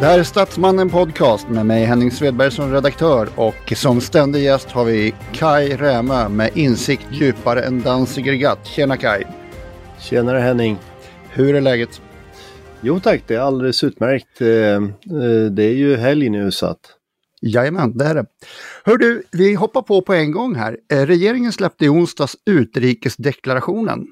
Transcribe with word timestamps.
Det 0.00 0.06
här 0.06 0.18
är 0.18 0.22
Statsmannen 0.22 0.90
Podcast 0.90 1.48
med 1.48 1.66
mig 1.66 1.84
Henning 1.84 2.10
Svedberg 2.10 2.50
som 2.50 2.72
redaktör 2.72 3.28
och 3.36 3.72
som 3.76 4.00
ständig 4.00 4.42
gäst 4.42 4.70
har 4.70 4.84
vi 4.84 5.14
Kai 5.32 5.76
Rämö 5.76 6.28
med 6.28 6.50
insikt 6.54 7.06
djupare 7.10 7.62
än 7.62 7.82
Danziger 7.82 8.34
Gatt. 8.34 8.66
Tjena 8.66 8.96
Kai! 8.96 9.24
Tjenare 10.00 10.38
Henning! 10.38 10.78
Hur 11.30 11.54
är 11.54 11.60
läget? 11.60 12.00
Jo 12.80 13.00
tack, 13.00 13.22
det 13.26 13.34
är 13.34 13.40
alldeles 13.40 13.84
utmärkt. 13.84 14.40
Eh, 14.40 14.48
eh, 14.48 14.80
det 15.50 15.64
är 15.64 15.74
ju 15.74 15.96
helg 15.96 16.30
nu 16.30 16.50
så 16.50 16.66
att... 16.66 16.80
Jajamän, 17.40 17.98
det 17.98 18.04
är 18.04 18.14
det. 18.14 18.26
Hör 18.84 18.96
du, 18.96 19.22
vi 19.32 19.54
hoppar 19.54 19.82
på 19.82 20.02
på 20.02 20.14
en 20.14 20.32
gång 20.32 20.54
här. 20.54 20.76
Eh, 20.92 21.06
regeringen 21.06 21.52
släppte 21.52 21.84
i 21.84 21.88
onsdags 21.88 22.36
utrikesdeklarationen. 22.46 24.06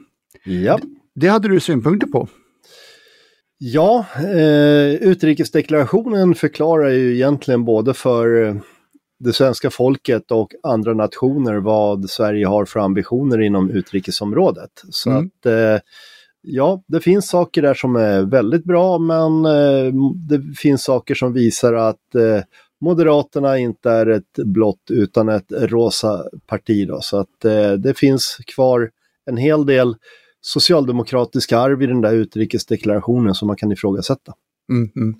Ja. 0.44 0.78
Det 1.14 1.28
hade 1.28 1.48
du 1.48 1.60
synpunkter 1.60 2.06
på? 2.06 2.28
Ja, 3.58 4.06
eh, 4.16 4.94
utrikesdeklarationen 4.94 6.34
förklarar 6.34 6.88
ju 6.88 7.14
egentligen 7.14 7.64
både 7.64 7.94
för 7.94 8.56
det 9.18 9.32
svenska 9.32 9.70
folket 9.70 10.30
och 10.30 10.52
andra 10.62 10.94
nationer 10.94 11.54
vad 11.56 12.10
Sverige 12.10 12.46
har 12.46 12.64
för 12.64 12.80
ambitioner 12.80 13.40
inom 13.40 13.70
utrikesområdet. 13.70 14.70
Så 14.90 15.10
Mm. 15.10 15.26
att 15.26 15.46
eh, 15.46 15.80
ja, 16.42 16.82
det 16.86 17.00
finns 17.00 17.28
saker 17.28 17.62
där 17.62 17.74
som 17.74 17.96
är 17.96 18.22
väldigt 18.22 18.64
bra 18.64 18.98
men 18.98 19.44
eh, 19.44 19.92
det 20.28 20.56
finns 20.58 20.84
saker 20.84 21.14
som 21.14 21.32
visar 21.32 21.72
att 21.74 22.14
eh, 22.14 22.42
Moderaterna 22.80 23.58
inte 23.58 23.90
är 23.90 24.06
ett 24.06 24.36
blått 24.44 24.90
utan 24.90 25.28
ett 25.28 25.52
rosa 25.52 26.24
parti. 26.46 26.88
Då. 26.88 27.00
Så 27.00 27.18
att 27.18 27.44
eh, 27.44 27.72
det 27.72 27.94
finns 27.98 28.36
kvar 28.54 28.90
en 29.30 29.36
hel 29.36 29.66
del 29.66 29.96
socialdemokratiska 30.46 31.58
arv 31.58 31.82
i 31.82 31.86
den 31.86 32.00
där 32.00 32.12
utrikesdeklarationen 32.12 33.34
som 33.34 33.46
man 33.46 33.56
kan 33.56 33.72
ifrågasätta. 33.72 34.32
Mm, 34.72 34.90
mm. 34.96 35.14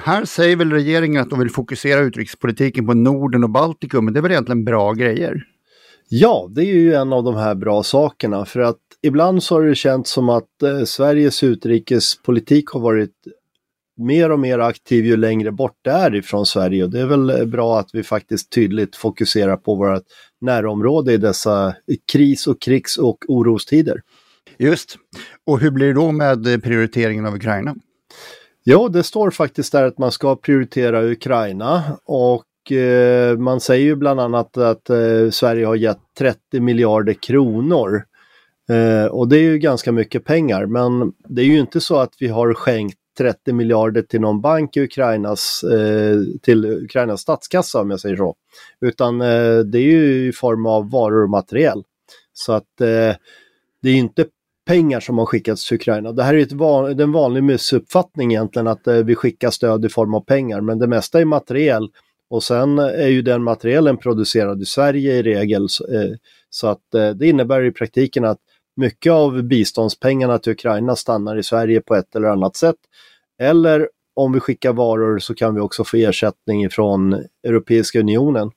Här 0.00 0.24
säger 0.24 0.56
väl 0.56 0.72
regeringen 0.72 1.22
att 1.22 1.30
de 1.30 1.38
vill 1.38 1.50
fokusera 1.50 2.00
utrikespolitiken 2.00 2.86
på 2.86 2.94
Norden 2.94 3.44
och 3.44 3.50
Baltikum, 3.50 4.04
men 4.04 4.14
det 4.14 4.20
är 4.20 4.22
väl 4.22 4.32
egentligen 4.32 4.64
bra 4.64 4.92
grejer? 4.92 5.44
Ja, 6.08 6.48
det 6.50 6.60
är 6.60 6.74
ju 6.74 6.94
en 6.94 7.12
av 7.12 7.24
de 7.24 7.36
här 7.36 7.54
bra 7.54 7.82
sakerna 7.82 8.44
för 8.44 8.60
att 8.60 8.78
ibland 9.02 9.42
så 9.42 9.54
har 9.54 9.62
det 9.62 9.74
känts 9.74 10.10
som 10.10 10.28
att 10.28 10.62
eh, 10.62 10.84
Sveriges 10.84 11.42
utrikespolitik 11.42 12.68
har 12.68 12.80
varit 12.80 13.14
mer 13.96 14.30
och 14.30 14.38
mer 14.38 14.58
aktiv 14.58 15.06
ju 15.06 15.16
längre 15.16 15.52
bort 15.52 15.76
det 15.82 15.90
är 15.90 16.14
ifrån 16.14 16.46
Sverige 16.46 16.84
och 16.84 16.90
det 16.90 17.00
är 17.00 17.06
väl 17.06 17.30
eh, 17.30 17.44
bra 17.44 17.78
att 17.78 17.90
vi 17.92 18.02
faktiskt 18.02 18.52
tydligt 18.52 18.96
fokuserar 18.96 19.56
på 19.56 19.74
vårt 19.74 20.02
närområde 20.40 21.12
i 21.12 21.16
dessa 21.16 21.74
kris 22.12 22.46
och 22.46 22.60
krigs 22.60 22.96
och 22.96 23.24
orostider. 23.28 24.02
Just. 24.60 24.96
Och 25.46 25.60
hur 25.60 25.70
blir 25.70 25.86
det 25.86 25.92
då 25.92 26.12
med 26.12 26.46
eh, 26.46 26.58
prioriteringen 26.58 27.26
av 27.26 27.34
Ukraina? 27.34 27.74
Jo, 28.64 28.88
det 28.88 29.02
står 29.02 29.30
faktiskt 29.30 29.72
där 29.72 29.84
att 29.84 29.98
man 29.98 30.12
ska 30.12 30.36
prioritera 30.36 31.04
Ukraina 31.04 31.82
och 32.04 32.72
eh, 32.72 33.38
man 33.38 33.60
säger 33.60 33.84
ju 33.84 33.96
bland 33.96 34.20
annat 34.20 34.56
att 34.56 34.90
eh, 34.90 35.30
Sverige 35.30 35.66
har 35.66 35.74
gett 35.74 36.00
30 36.18 36.60
miljarder 36.60 37.12
kronor. 37.12 38.04
Eh, 38.70 39.06
och 39.06 39.28
det 39.28 39.36
är 39.36 39.42
ju 39.42 39.58
ganska 39.58 39.92
mycket 39.92 40.24
pengar, 40.24 40.66
men 40.66 41.12
det 41.28 41.42
är 41.42 41.46
ju 41.46 41.58
inte 41.58 41.80
så 41.80 41.96
att 41.96 42.14
vi 42.18 42.28
har 42.28 42.54
skänkt 42.54 42.98
30 43.18 43.52
miljarder 43.52 44.02
till 44.02 44.20
någon 44.20 44.40
bank 44.40 44.76
i 44.76 44.80
Ukrainas, 44.80 45.62
eh, 45.62 46.18
till 46.42 46.64
Ukrainas 46.64 47.20
statskassa 47.20 47.80
om 47.80 47.90
jag 47.90 48.00
säger 48.00 48.16
så. 48.16 48.34
Utan 48.80 49.20
eh, 49.20 49.58
det 49.58 49.78
är 49.78 49.92
ju 49.92 50.28
i 50.28 50.32
form 50.32 50.66
av 50.66 50.90
varor 50.90 51.22
och 51.22 51.30
materiel. 51.30 51.82
Så 52.32 52.52
att 52.52 52.66
det 53.82 53.88
är 53.90 53.94
inte 53.94 54.24
pengar 54.70 55.00
som 55.00 55.18
har 55.18 55.26
skickats 55.26 55.68
till 55.68 55.74
Ukraina. 55.74 56.12
Det 56.12 56.22
här 56.22 56.34
är 56.34 56.38
ett 56.38 56.52
van, 56.52 56.96
det 56.96 57.02
är 57.02 57.04
en 57.04 57.12
vanlig 57.12 57.42
missuppfattning 57.42 58.32
egentligen 58.32 58.66
att 58.66 58.86
eh, 58.86 58.94
vi 58.94 59.14
skickar 59.14 59.50
stöd 59.50 59.84
i 59.84 59.88
form 59.88 60.14
av 60.14 60.20
pengar, 60.20 60.60
men 60.60 60.78
det 60.78 60.86
mesta 60.86 61.20
är 61.20 61.24
materiel 61.24 61.88
och 62.30 62.42
sen 62.42 62.78
är 62.78 63.08
ju 63.08 63.22
den 63.22 63.42
materielen 63.42 63.96
producerad 63.96 64.62
i 64.62 64.64
Sverige 64.64 65.14
i 65.14 65.22
regel. 65.22 65.68
Så, 65.68 65.92
eh, 65.92 66.10
så 66.50 66.66
att 66.66 66.94
eh, 66.94 67.10
det 67.10 67.26
innebär 67.26 67.64
i 67.64 67.72
praktiken 67.72 68.24
att 68.24 68.38
mycket 68.76 69.12
av 69.12 69.42
biståndspengarna 69.42 70.38
till 70.38 70.52
Ukraina 70.52 70.96
stannar 70.96 71.36
i 71.36 71.42
Sverige 71.42 71.80
på 71.80 71.94
ett 71.94 72.16
eller 72.16 72.28
annat 72.28 72.56
sätt. 72.56 72.76
Eller 73.38 73.88
om 74.14 74.32
vi 74.32 74.40
skickar 74.40 74.72
varor 74.72 75.18
så 75.18 75.34
kan 75.34 75.54
vi 75.54 75.60
också 75.60 75.84
få 75.84 75.96
ersättning 75.96 76.70
från 76.70 77.24
Europeiska 77.46 78.00
unionen. 78.00 78.50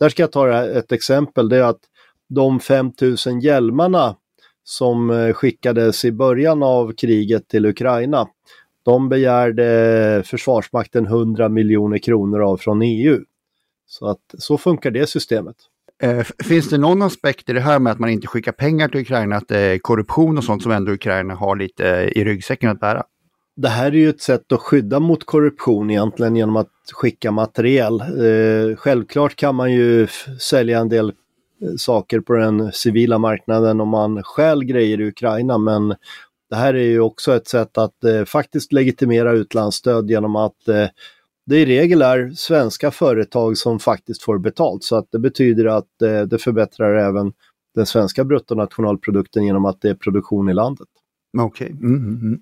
Där 0.00 0.08
ska 0.08 0.22
jag 0.22 0.32
ta 0.32 0.64
ett 0.64 0.92
exempel, 0.92 1.48
det 1.48 1.56
är 1.56 1.62
att 1.62 1.80
de 2.28 2.60
5000 2.60 3.40
hjälmarna 3.40 4.16
som 4.64 5.10
eh, 5.10 5.32
skickades 5.32 6.04
i 6.04 6.12
början 6.12 6.62
av 6.62 6.92
kriget 6.92 7.48
till 7.48 7.66
Ukraina. 7.66 8.28
De 8.82 9.08
begärde 9.08 10.22
Försvarsmakten 10.26 11.06
100 11.06 11.48
miljoner 11.48 11.98
kronor 11.98 12.40
av 12.40 12.56
från 12.56 12.82
EU. 12.82 13.20
Så 13.86 14.06
att 14.06 14.34
så 14.38 14.58
funkar 14.58 14.90
det 14.90 15.06
systemet. 15.06 15.56
Eh, 16.02 16.26
finns 16.44 16.68
det 16.68 16.78
någon 16.78 17.02
aspekt 17.02 17.48
i 17.48 17.52
det 17.52 17.60
här 17.60 17.78
med 17.78 17.92
att 17.92 17.98
man 17.98 18.10
inte 18.10 18.26
skickar 18.26 18.52
pengar 18.52 18.88
till 18.88 19.00
Ukraina, 19.00 19.36
att 19.36 19.48
det 19.48 19.58
är 19.58 19.78
korruption 19.78 20.38
och 20.38 20.44
sånt 20.44 20.62
som 20.62 20.72
ändå 20.72 20.92
Ukraina 20.92 21.34
har 21.34 21.56
lite 21.56 21.88
eh, 21.88 22.08
i 22.08 22.24
ryggsäcken 22.24 22.70
att 22.70 22.80
bära? 22.80 23.04
Det 23.56 23.68
här 23.68 23.86
är 23.86 23.96
ju 23.96 24.08
ett 24.08 24.20
sätt 24.20 24.52
att 24.52 24.60
skydda 24.60 25.00
mot 25.00 25.26
korruption 25.26 25.90
egentligen 25.90 26.36
genom 26.36 26.56
att 26.56 26.70
skicka 26.92 27.30
materiel. 27.30 28.02
Självklart 28.76 29.36
kan 29.36 29.54
man 29.54 29.72
ju 29.72 30.06
sälja 30.40 30.78
en 30.78 30.88
del 30.88 31.12
Eh, 31.62 31.76
saker 31.76 32.20
på 32.20 32.32
den 32.32 32.72
civila 32.72 33.18
marknaden 33.18 33.80
om 33.80 33.88
man 33.88 34.22
stjäl 34.22 34.64
grejer 34.64 35.00
i 35.00 35.08
Ukraina 35.08 35.58
men 35.58 35.94
det 36.50 36.56
här 36.56 36.74
är 36.74 36.84
ju 36.84 37.00
också 37.00 37.34
ett 37.34 37.48
sätt 37.48 37.78
att 37.78 38.04
eh, 38.04 38.24
faktiskt 38.24 38.72
legitimera 38.72 39.32
utlandsstöd 39.32 40.10
genom 40.10 40.36
att 40.36 40.68
eh, 40.68 40.86
det 41.46 41.58
i 41.58 41.66
regel 41.66 42.02
är 42.02 42.30
svenska 42.34 42.90
företag 42.90 43.56
som 43.56 43.78
faktiskt 43.78 44.22
får 44.22 44.38
betalt 44.38 44.84
så 44.84 44.96
att 44.96 45.08
det 45.12 45.18
betyder 45.18 45.66
att 45.66 46.02
eh, 46.02 46.22
det 46.22 46.38
förbättrar 46.38 46.96
även 46.96 47.32
den 47.74 47.86
svenska 47.86 48.24
bruttonationalprodukten 48.24 49.44
genom 49.44 49.64
att 49.64 49.80
det 49.80 49.90
är 49.90 49.94
produktion 49.94 50.48
i 50.48 50.54
landet. 50.54 50.88
Okej. 51.38 51.66
Okay. 51.66 51.86
Mm, 51.86 52.18
-hmm. 52.18 52.38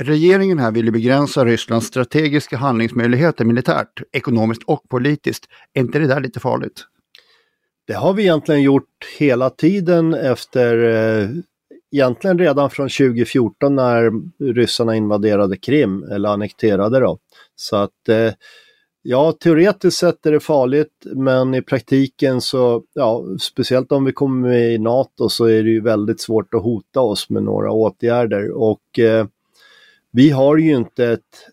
Regeringen 0.00 0.58
här 0.58 0.70
vill 0.70 0.84
ju 0.84 0.90
begränsa 0.90 1.44
Rysslands 1.44 1.86
strategiska 1.86 2.56
handlingsmöjligheter 2.56 3.44
militärt, 3.44 4.02
ekonomiskt 4.12 4.62
och 4.62 4.88
politiskt. 4.88 5.44
Är 5.72 5.80
inte 5.80 5.98
det 5.98 6.06
där 6.06 6.20
lite 6.20 6.40
farligt? 6.40 6.86
Det 7.86 7.94
har 7.94 8.14
vi 8.14 8.22
egentligen 8.22 8.62
gjort 8.62 9.06
hela 9.18 9.50
tiden 9.50 10.14
efter, 10.14 10.78
eh, 10.84 11.28
egentligen 11.92 12.38
redan 12.38 12.70
från 12.70 12.88
2014 12.88 13.74
när 13.74 14.12
ryssarna 14.52 14.96
invaderade 14.96 15.56
Krim, 15.56 16.02
eller 16.02 16.28
annekterade 16.28 17.00
då. 17.00 17.18
Så 17.56 17.76
att 17.76 18.08
eh, 18.08 18.32
ja, 19.02 19.32
teoretiskt 19.32 19.98
sett 19.98 20.26
är 20.26 20.32
det 20.32 20.40
farligt, 20.40 20.92
men 21.04 21.54
i 21.54 21.62
praktiken 21.62 22.40
så, 22.40 22.82
ja, 22.92 23.24
speciellt 23.40 23.92
om 23.92 24.04
vi 24.04 24.12
kommer 24.12 24.48
med 24.48 24.74
i 24.74 24.78
NATO 24.78 25.28
så 25.28 25.44
är 25.44 25.62
det 25.62 25.70
ju 25.70 25.80
väldigt 25.80 26.20
svårt 26.20 26.54
att 26.54 26.62
hota 26.62 27.00
oss 27.00 27.30
med 27.30 27.42
några 27.42 27.72
åtgärder 27.72 28.50
och 28.50 28.98
eh, 28.98 29.26
vi 30.12 30.30
har 30.30 30.56
ju 30.56 30.76
inte 30.76 31.06
ett 31.06 31.48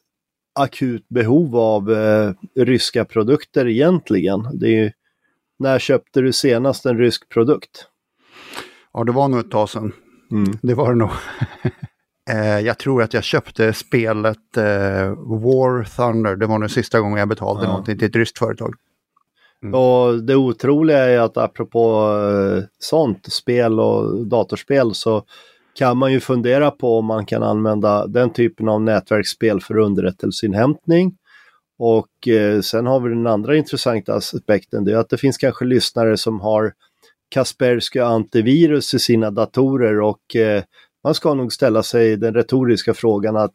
akut 0.59 1.09
behov 1.09 1.55
av 1.55 1.91
eh, 1.91 2.33
ryska 2.55 3.05
produkter 3.05 3.67
egentligen. 3.67 4.47
Det 4.53 4.67
är 4.67 4.83
ju, 4.83 4.91
när 5.63 5.79
köpte 5.79 6.21
du 6.21 6.33
senast 6.33 6.85
en 6.85 6.97
rysk 6.97 7.29
produkt? 7.29 7.87
Ja, 8.93 9.03
det 9.03 9.11
var 9.11 9.27
nog 9.27 9.39
ett 9.39 9.51
tag 9.51 9.69
sedan. 9.69 9.93
Mm. 10.31 10.59
Det 10.61 10.73
var 10.73 10.89
det 10.89 10.99
nog. 10.99 11.09
eh, 12.29 12.59
jag 12.59 12.77
tror 12.77 13.03
att 13.03 13.13
jag 13.13 13.23
köpte 13.23 13.73
spelet 13.73 14.57
eh, 14.57 15.09
War 15.17 15.83
Thunder. 15.83 16.35
Det 16.35 16.45
var 16.45 16.59
den 16.59 16.69
sista 16.69 16.99
gången 16.99 17.17
jag 17.17 17.27
betalade 17.27 17.65
ja. 17.65 17.69
någonting 17.69 17.97
till 17.97 18.07
ett 18.07 18.15
ryskt 18.15 18.39
företag. 18.39 18.73
Mm. 19.63 19.73
Och 19.73 20.23
det 20.23 20.35
otroliga 20.35 20.97
är 20.97 21.19
att 21.19 21.37
apropå 21.37 22.09
eh, 22.57 22.63
sånt, 22.79 23.33
spel 23.33 23.79
och 23.79 24.27
datorspel, 24.27 24.95
så 24.95 25.25
kan 25.75 25.97
man 25.97 26.11
ju 26.11 26.19
fundera 26.19 26.71
på 26.71 26.97
om 26.97 27.05
man 27.05 27.25
kan 27.25 27.43
använda 27.43 28.07
den 28.07 28.33
typen 28.33 28.69
av 28.69 28.81
nätverksspel 28.81 29.61
för 29.61 29.77
underrättelseinhämtning. 29.77 31.17
Och 31.79 32.27
eh, 32.27 32.61
sen 32.61 32.85
har 32.85 32.99
vi 32.99 33.09
den 33.09 33.27
andra 33.27 33.55
intressanta 33.55 34.13
aspekten, 34.13 34.85
det 34.85 34.93
är 34.93 34.97
att 34.97 35.09
det 35.09 35.17
finns 35.17 35.37
kanske 35.37 35.65
lyssnare 35.65 36.17
som 36.17 36.39
har 36.39 36.73
Kaspersky 37.29 37.99
antivirus 37.99 38.93
i 38.93 38.99
sina 38.99 39.31
datorer 39.31 40.01
och 40.01 40.35
eh, 40.35 40.63
man 41.03 41.15
ska 41.15 41.33
nog 41.33 41.53
ställa 41.53 41.83
sig 41.83 42.17
den 42.17 42.33
retoriska 42.33 42.93
frågan 42.93 43.35
att 43.35 43.53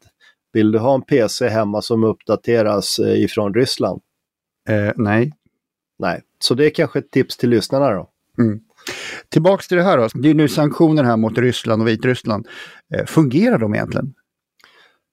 vill 0.52 0.72
du 0.72 0.78
ha 0.78 0.94
en 0.94 1.02
PC 1.02 1.48
hemma 1.48 1.82
som 1.82 2.04
uppdateras 2.04 2.98
eh, 2.98 3.22
ifrån 3.22 3.54
Ryssland? 3.54 4.00
Eh, 4.68 4.92
nej. 4.96 5.32
Nej, 5.98 6.22
så 6.38 6.54
det 6.54 6.66
är 6.66 6.70
kanske 6.70 6.98
ett 6.98 7.10
tips 7.10 7.36
till 7.36 7.50
lyssnarna 7.50 7.90
då. 7.90 8.10
Mm. 8.38 8.60
Tillbaks 9.28 9.68
till 9.68 9.76
det 9.76 9.82
här 9.82 9.98
då. 9.98 10.08
Det 10.14 10.30
är 10.30 10.34
nu 10.34 10.48
sanktioner 10.48 11.04
här 11.04 11.16
mot 11.16 11.38
Ryssland 11.38 11.82
och 11.82 11.88
Vitryssland. 11.88 12.48
Eh, 12.94 13.06
fungerar 13.06 13.58
de 13.58 13.74
egentligen? 13.74 14.14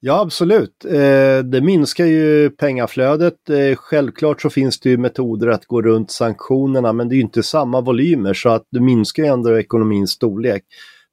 Ja, 0.07 0.21
absolut. 0.21 0.85
Eh, 0.85 1.39
det 1.43 1.61
minskar 1.61 2.05
ju 2.05 2.49
pengaflödet. 2.49 3.49
Eh, 3.49 3.75
självklart 3.75 4.41
så 4.41 4.49
finns 4.49 4.79
det 4.79 4.89
ju 4.89 4.97
metoder 4.97 5.47
att 5.47 5.65
gå 5.65 5.81
runt 5.81 6.11
sanktionerna, 6.11 6.93
men 6.93 7.09
det 7.09 7.13
är 7.13 7.17
ju 7.17 7.21
inte 7.21 7.43
samma 7.43 7.81
volymer 7.81 8.33
så 8.33 8.49
att 8.49 8.67
det 8.71 8.79
minskar 8.79 9.23
ju 9.23 9.29
ändå 9.29 9.59
ekonomins 9.59 10.11
storlek. 10.11 10.63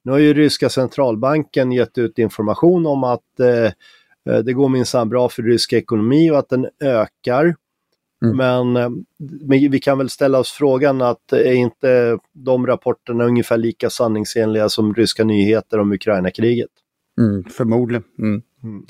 Nu 0.05 0.13
har 0.13 0.19
ju 0.19 0.35
ryska 0.35 0.69
centralbanken 0.69 1.73
gett 1.73 1.99
ut 1.99 2.19
information 2.19 2.87
om 2.87 3.05
att 3.05 3.41
eh, 3.41 4.43
det 4.43 4.53
går 4.53 4.69
minsann 4.69 5.09
bra 5.09 5.29
för 5.29 5.43
rysk 5.43 5.73
ekonomi 5.73 6.31
och 6.31 6.39
att 6.39 6.49
den 6.49 6.67
ökar. 6.85 7.55
Mm. 8.25 8.37
Men, 8.37 8.73
men 9.41 9.71
vi 9.71 9.79
kan 9.79 9.99
väl 9.99 10.11
ställa 10.11 10.39
oss 10.39 10.51
frågan 10.51 11.03
att 11.03 11.33
är 11.33 11.53
inte 11.53 12.19
de 12.33 12.67
rapporterna 12.67 13.25
ungefär 13.25 13.57
lika 13.57 13.91
sanningsenliga 13.91 14.69
som 14.69 14.95
ryska 14.95 15.25
nyheter 15.25 15.79
om 15.79 15.93
Ukraina-kriget? 15.93 16.71
Mm, 17.21 17.45
förmodligen. 17.45 18.05
Mm. 18.19 18.43
Mm. 18.65 18.87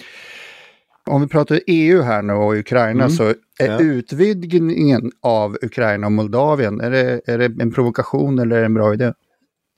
Om 1.07 1.21
vi 1.21 1.29
pratar 1.29 1.61
EU 1.67 2.03
här 2.03 2.23
nu 2.23 2.33
och 2.33 2.55
Ukraina 2.55 3.05
mm. 3.05 3.11
så 3.11 3.25
är 3.59 3.67
ja. 3.67 3.81
utvidgningen 3.81 5.13
av 5.21 5.57
Ukraina 5.63 6.07
och 6.07 6.13
Moldavien, 6.13 6.81
är 6.81 6.91
det, 6.91 7.21
är 7.27 7.39
det 7.39 7.63
en 7.63 7.73
provokation 7.73 8.39
eller 8.39 8.63
en 8.63 8.75
bra 8.75 8.95
idé? 8.95 9.13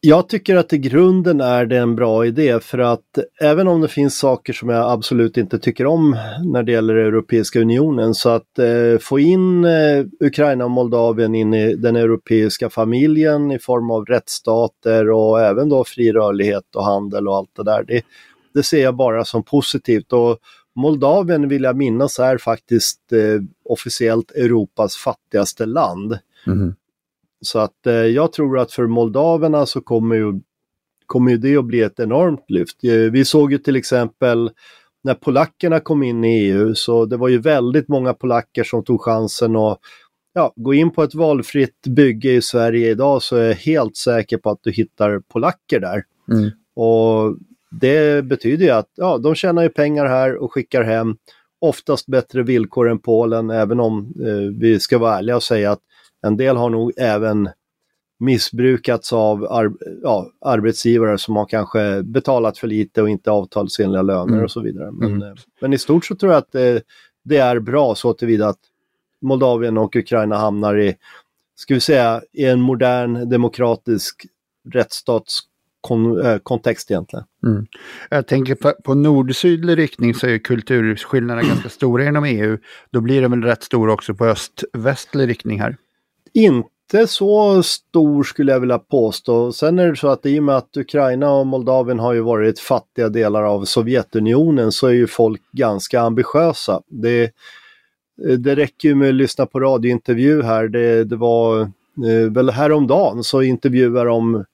Jag 0.06 0.28
tycker 0.28 0.56
att 0.56 0.72
i 0.72 0.78
grunden 0.78 1.40
är 1.40 1.66
det 1.66 1.78
en 1.78 1.96
bra 1.96 2.26
idé 2.26 2.60
för 2.60 2.78
att 2.78 3.18
även 3.40 3.68
om 3.68 3.80
det 3.80 3.88
finns 3.88 4.18
saker 4.18 4.52
som 4.52 4.68
jag 4.68 4.90
absolut 4.92 5.36
inte 5.36 5.58
tycker 5.58 5.86
om 5.86 6.16
när 6.44 6.62
det 6.62 6.72
gäller 6.72 6.94
Europeiska 6.94 7.60
unionen 7.60 8.14
så 8.14 8.28
att 8.28 8.58
eh, 8.58 8.98
få 9.00 9.18
in 9.18 9.64
eh, 9.64 10.04
Ukraina 10.20 10.64
och 10.64 10.70
Moldavien 10.70 11.34
in 11.34 11.54
i 11.54 11.74
den 11.74 11.96
europeiska 11.96 12.70
familjen 12.70 13.52
i 13.52 13.58
form 13.58 13.90
av 13.90 14.04
rättsstater 14.04 15.10
och 15.10 15.40
även 15.40 15.68
då 15.68 15.84
fri 15.84 16.12
rörlighet 16.12 16.76
och 16.76 16.84
handel 16.84 17.28
och 17.28 17.36
allt 17.36 17.56
det 17.56 17.64
där. 17.64 17.84
Det, 17.88 18.02
det 18.54 18.62
ser 18.62 18.82
jag 18.82 18.96
bara 18.96 19.24
som 19.24 19.42
positivt. 19.42 20.12
Och 20.12 20.38
Moldavien 20.74 21.48
vill 21.48 21.62
jag 21.62 21.76
minnas 21.76 22.18
är 22.18 22.38
faktiskt 22.38 23.12
eh, 23.12 23.42
officiellt 23.64 24.30
Europas 24.30 24.96
fattigaste 24.96 25.66
land. 25.66 26.18
Mm. 26.46 26.74
Så 27.40 27.58
att 27.58 27.86
eh, 27.86 27.92
jag 27.92 28.32
tror 28.32 28.58
att 28.58 28.72
för 28.72 28.86
moldaverna 28.86 29.66
så 29.66 29.80
kommer 29.80 30.16
ju, 30.16 30.40
kommer 31.06 31.30
ju 31.30 31.36
det 31.36 31.56
att 31.56 31.64
bli 31.64 31.80
ett 31.80 32.00
enormt 32.00 32.50
lyft. 32.50 32.84
Eh, 32.84 32.92
vi 32.92 33.24
såg 33.24 33.52
ju 33.52 33.58
till 33.58 33.76
exempel 33.76 34.50
när 35.02 35.14
polackerna 35.14 35.80
kom 35.80 36.02
in 36.02 36.24
i 36.24 36.38
EU 36.38 36.74
så 36.74 37.04
det 37.04 37.16
var 37.16 37.28
ju 37.28 37.38
väldigt 37.38 37.88
många 37.88 38.14
polacker 38.14 38.64
som 38.64 38.84
tog 38.84 39.02
chansen 39.02 39.56
att 39.56 39.78
ja, 40.32 40.52
gå 40.56 40.74
in 40.74 40.90
på 40.90 41.02
ett 41.02 41.14
valfritt 41.14 41.86
bygge 41.86 42.32
i 42.32 42.42
Sverige 42.42 42.90
idag 42.90 43.22
så 43.22 43.36
är 43.36 43.48
jag 43.48 43.54
helt 43.54 43.96
säker 43.96 44.38
på 44.38 44.50
att 44.50 44.62
du 44.62 44.72
hittar 44.72 45.20
polacker 45.20 45.80
där. 45.80 46.04
Mm. 46.32 46.50
Och 46.76 47.36
det 47.80 48.24
betyder 48.24 48.64
ju 48.64 48.70
att 48.70 48.90
ja, 48.94 49.18
de 49.18 49.34
tjänar 49.34 49.62
ju 49.62 49.68
pengar 49.68 50.06
här 50.06 50.36
och 50.36 50.52
skickar 50.52 50.82
hem 50.82 51.16
oftast 51.60 52.06
bättre 52.06 52.42
villkor 52.42 52.90
än 52.90 52.98
Polen, 52.98 53.50
även 53.50 53.80
om 53.80 54.14
eh, 54.20 54.60
vi 54.60 54.80
ska 54.80 54.98
vara 54.98 55.18
ärliga 55.18 55.36
och 55.36 55.42
säga 55.42 55.72
att 55.72 55.80
en 56.26 56.36
del 56.36 56.56
har 56.56 56.70
nog 56.70 56.92
även 56.96 57.48
missbrukats 58.18 59.12
av 59.12 59.44
ar 59.44 59.72
ja, 60.02 60.30
arbetsgivare 60.40 61.18
som 61.18 61.36
har 61.36 61.46
kanske 61.46 62.02
betalat 62.02 62.58
för 62.58 62.66
lite 62.66 63.02
och 63.02 63.08
inte 63.10 63.30
avtalsenliga 63.30 64.02
löner 64.02 64.32
mm. 64.32 64.44
och 64.44 64.50
så 64.50 64.60
vidare. 64.60 64.90
Men, 64.92 65.12
mm. 65.12 65.22
Eh, 65.22 65.34
men, 65.60 65.72
i 65.72 65.78
stort 65.78 66.04
så 66.04 66.14
tror 66.14 66.32
jag 66.32 66.38
att 66.38 66.52
det, 66.52 66.82
det 67.24 67.36
är 67.36 67.60
bra 67.60 67.94
så 67.94 68.12
tillvida 68.12 68.48
att 68.48 68.60
Moldavien 69.22 69.78
och 69.78 69.96
Ukraina 69.96 70.36
hamnar 70.36 70.78
i, 70.78 70.96
ska 71.56 71.74
vi 71.74 71.80
säga, 71.80 72.22
i 72.32 72.44
en 72.44 72.60
modern 72.60 73.28
demokratisk 73.28 74.26
rättsstats 74.72 75.40
kon, 75.84 76.26
äh, 76.26 76.38
kontext 76.38 76.90
egentligen. 76.90 77.24
Mm. 77.46 77.66
Jag 78.10 78.26
tänker 78.26 78.54
på, 78.54 78.72
på 78.84 78.94
nord-sydlig 78.94 79.78
riktning 79.78 80.14
så 80.14 80.26
är 80.26 80.38
kulturskillnaderna 80.38 81.48
ganska 81.48 81.68
stora 81.68 82.04
inom 82.04 82.24
EU. 82.24 82.58
Då 82.90 83.00
blir 83.00 83.22
det 83.22 83.28
väl 83.28 83.42
rätt 83.42 83.62
stora 83.62 83.92
också 83.92 84.14
på 84.14 84.24
öst-västlig 84.24 85.28
riktning 85.28 85.60
här? 85.60 85.76
Inte 86.32 87.06
så 87.06 87.62
stor 87.62 88.22
skulle 88.22 88.52
jag 88.52 88.60
vilja 88.60 88.78
påstå. 88.78 89.52
Sen 89.52 89.78
är 89.78 89.90
det 89.90 89.96
så 89.96 90.08
att 90.08 90.26
i 90.26 90.40
och 90.40 90.42
med 90.42 90.56
att 90.56 90.76
Ukraina 90.76 91.30
och 91.30 91.46
Moldavien 91.46 91.98
har 91.98 92.12
ju 92.12 92.20
varit 92.20 92.60
fattiga 92.60 93.08
delar 93.08 93.42
av 93.42 93.64
Sovjetunionen 93.64 94.72
så 94.72 94.86
är 94.86 94.92
ju 94.92 95.06
folk 95.06 95.42
ganska 95.52 96.00
ambitiösa. 96.00 96.82
Det, 96.86 97.30
det 98.38 98.54
räcker 98.54 98.88
ju 98.88 98.94
med 98.94 99.08
att 99.08 99.14
lyssna 99.14 99.46
på 99.46 99.60
radiointervju 99.60 100.42
här. 100.42 100.68
Det, 100.68 101.04
det 101.04 101.16
var 101.16 101.60
eh, 101.60 102.30
väl 102.30 102.50
häromdagen 102.50 103.24
så 103.24 103.42
intervjuar 103.42 104.06
de 104.06 104.34
Eh, 104.36 104.44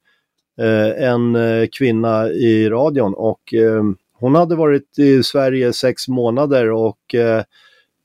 en 0.97 1.37
eh, 1.37 1.69
kvinna 1.73 2.29
i 2.29 2.69
radion 2.69 3.15
och 3.15 3.55
eh, 3.55 3.83
hon 4.13 4.35
hade 4.35 4.55
varit 4.57 4.99
i 4.99 5.23
Sverige 5.23 5.73
sex 5.73 6.09
månader 6.09 6.71
och 6.71 7.15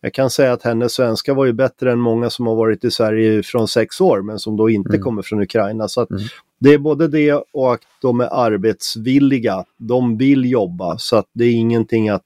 jag 0.02 0.14
kan 0.14 0.30
säga 0.30 0.54
att 0.54 0.64
hennes 0.64 0.94
svenska 0.94 1.34
var 1.34 1.46
ju 1.46 1.54
bättre 1.54 1.92
än 1.92 2.00
många 2.00 2.30
som 2.30 2.48
har 2.48 2.56
varit 2.56 2.84
i 2.84 2.92
Sverige 2.92 3.44
från 3.44 3.68
sex 3.68 4.02
år 4.02 4.22
men 4.22 4.40
som 4.40 4.58
då 4.58 4.70
inte 4.70 4.90
mm. 4.90 5.02
kommer 5.02 5.22
från 5.22 5.42
Ukraina. 5.42 5.88
Så 5.88 6.08
mm. 6.10 6.22
Det 6.60 6.74
är 6.74 6.78
både 6.78 7.08
det 7.08 7.34
och 7.34 7.74
att 7.74 7.82
de 8.02 8.22
är 8.22 8.30
arbetsvilliga. 8.32 9.66
De 9.78 10.18
vill 10.18 10.52
jobba 10.52 10.98
så 10.98 11.16
att 11.16 11.30
det 11.34 11.46
är 11.46 11.52
ingenting 11.52 12.10
att 12.10 12.24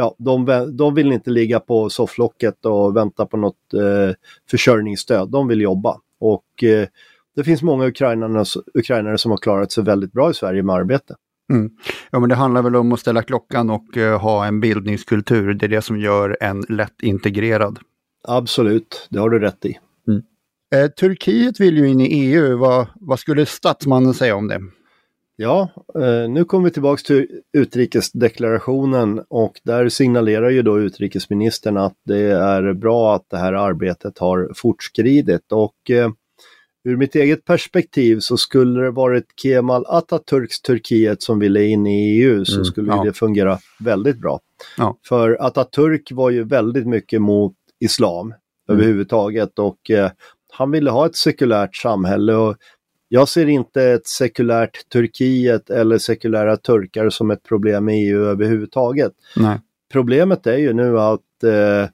Ja, 0.00 0.14
de, 0.18 0.66
de 0.76 0.94
vill 0.94 1.12
inte 1.12 1.30
ligga 1.30 1.60
på 1.60 1.90
sofflocket 1.90 2.66
och 2.66 2.96
vänta 2.96 3.26
på 3.26 3.36
något 3.36 3.74
eh, 3.74 4.14
försörjningsstöd. 4.50 5.28
De 5.30 5.48
vill 5.48 5.60
jobba. 5.60 5.96
Och 6.20 6.64
eh, 6.64 6.88
det 7.38 7.44
finns 7.44 7.62
många 7.62 7.86
ukrainare, 7.86 8.44
ukrainare 8.74 9.18
som 9.18 9.30
har 9.30 9.38
klarat 9.38 9.72
sig 9.72 9.84
väldigt 9.84 10.12
bra 10.12 10.30
i 10.30 10.34
Sverige 10.34 10.62
med 10.62 10.74
arbete. 10.74 11.14
Mm. 11.52 11.70
Ja, 12.10 12.20
men 12.20 12.28
det 12.28 12.34
handlar 12.34 12.62
väl 12.62 12.76
om 12.76 12.92
att 12.92 13.00
ställa 13.00 13.22
klockan 13.22 13.70
och 13.70 13.96
uh, 13.96 14.16
ha 14.16 14.46
en 14.46 14.60
bildningskultur. 14.60 15.54
Det 15.54 15.66
är 15.66 15.68
det 15.68 15.82
som 15.82 16.00
gör 16.00 16.36
en 16.40 16.60
lätt 16.68 17.02
integrerad. 17.02 17.78
Absolut, 18.28 19.08
det 19.10 19.18
har 19.18 19.30
du 19.30 19.38
rätt 19.38 19.64
i. 19.64 19.78
Mm. 20.08 20.22
Eh, 20.74 20.90
Turkiet 20.90 21.60
vill 21.60 21.78
ju 21.78 21.88
in 21.88 22.00
i 22.00 22.04
EU. 22.04 22.56
Vad, 22.56 22.86
vad 22.94 23.18
skulle 23.18 23.46
statsmannen 23.46 24.14
säga 24.14 24.36
om 24.36 24.48
det? 24.48 24.60
Ja, 25.36 25.70
eh, 25.94 26.30
nu 26.30 26.44
kommer 26.44 26.64
vi 26.64 26.70
tillbaka 26.70 27.02
till 27.06 27.26
utrikesdeklarationen 27.52 29.22
och 29.28 29.60
där 29.64 29.88
signalerar 29.88 30.50
ju 30.50 30.62
då 30.62 30.80
utrikesministern 30.80 31.76
att 31.76 31.96
det 32.04 32.30
är 32.32 32.72
bra 32.72 33.14
att 33.14 33.30
det 33.30 33.38
här 33.38 33.52
arbetet 33.52 34.18
har 34.18 34.52
fortskridit 34.54 35.52
och 35.52 35.90
eh, 35.90 36.10
ur 36.84 36.96
mitt 36.96 37.14
eget 37.14 37.44
perspektiv 37.44 38.20
så 38.20 38.36
skulle 38.36 38.80
det 38.80 38.90
varit 38.90 39.24
Kemal 39.42 39.84
Atatürks 39.84 40.62
Turkiet 40.62 41.22
som 41.22 41.38
ville 41.38 41.64
in 41.64 41.86
i 41.86 42.20
EU 42.20 42.44
så 42.44 42.54
mm, 42.54 42.64
skulle 42.64 42.92
ja. 42.92 43.04
det 43.04 43.12
fungera 43.12 43.58
väldigt 43.80 44.18
bra. 44.18 44.40
Ja. 44.76 44.96
För 45.08 45.36
Atatürk 45.40 46.12
var 46.12 46.30
ju 46.30 46.44
väldigt 46.44 46.86
mycket 46.86 47.22
mot 47.22 47.54
islam 47.80 48.26
mm. 48.26 48.36
överhuvudtaget 48.68 49.58
och 49.58 49.90
eh, 49.90 50.10
han 50.52 50.70
ville 50.70 50.90
ha 50.90 51.06
ett 51.06 51.16
sekulärt 51.16 51.76
samhälle. 51.76 52.34
Och 52.34 52.56
jag 53.08 53.28
ser 53.28 53.46
inte 53.46 53.82
ett 53.82 54.06
sekulärt 54.06 54.88
Turkiet 54.88 55.70
eller 55.70 55.98
sekulära 55.98 56.56
turkar 56.56 57.10
som 57.10 57.30
ett 57.30 57.42
problem 57.42 57.88
i 57.88 58.08
EU 58.08 58.24
överhuvudtaget. 58.24 59.12
Nej. 59.36 59.60
Problemet 59.92 60.46
är 60.46 60.56
ju 60.56 60.72
nu 60.72 61.00
att 61.00 61.44
eh, 61.44 61.88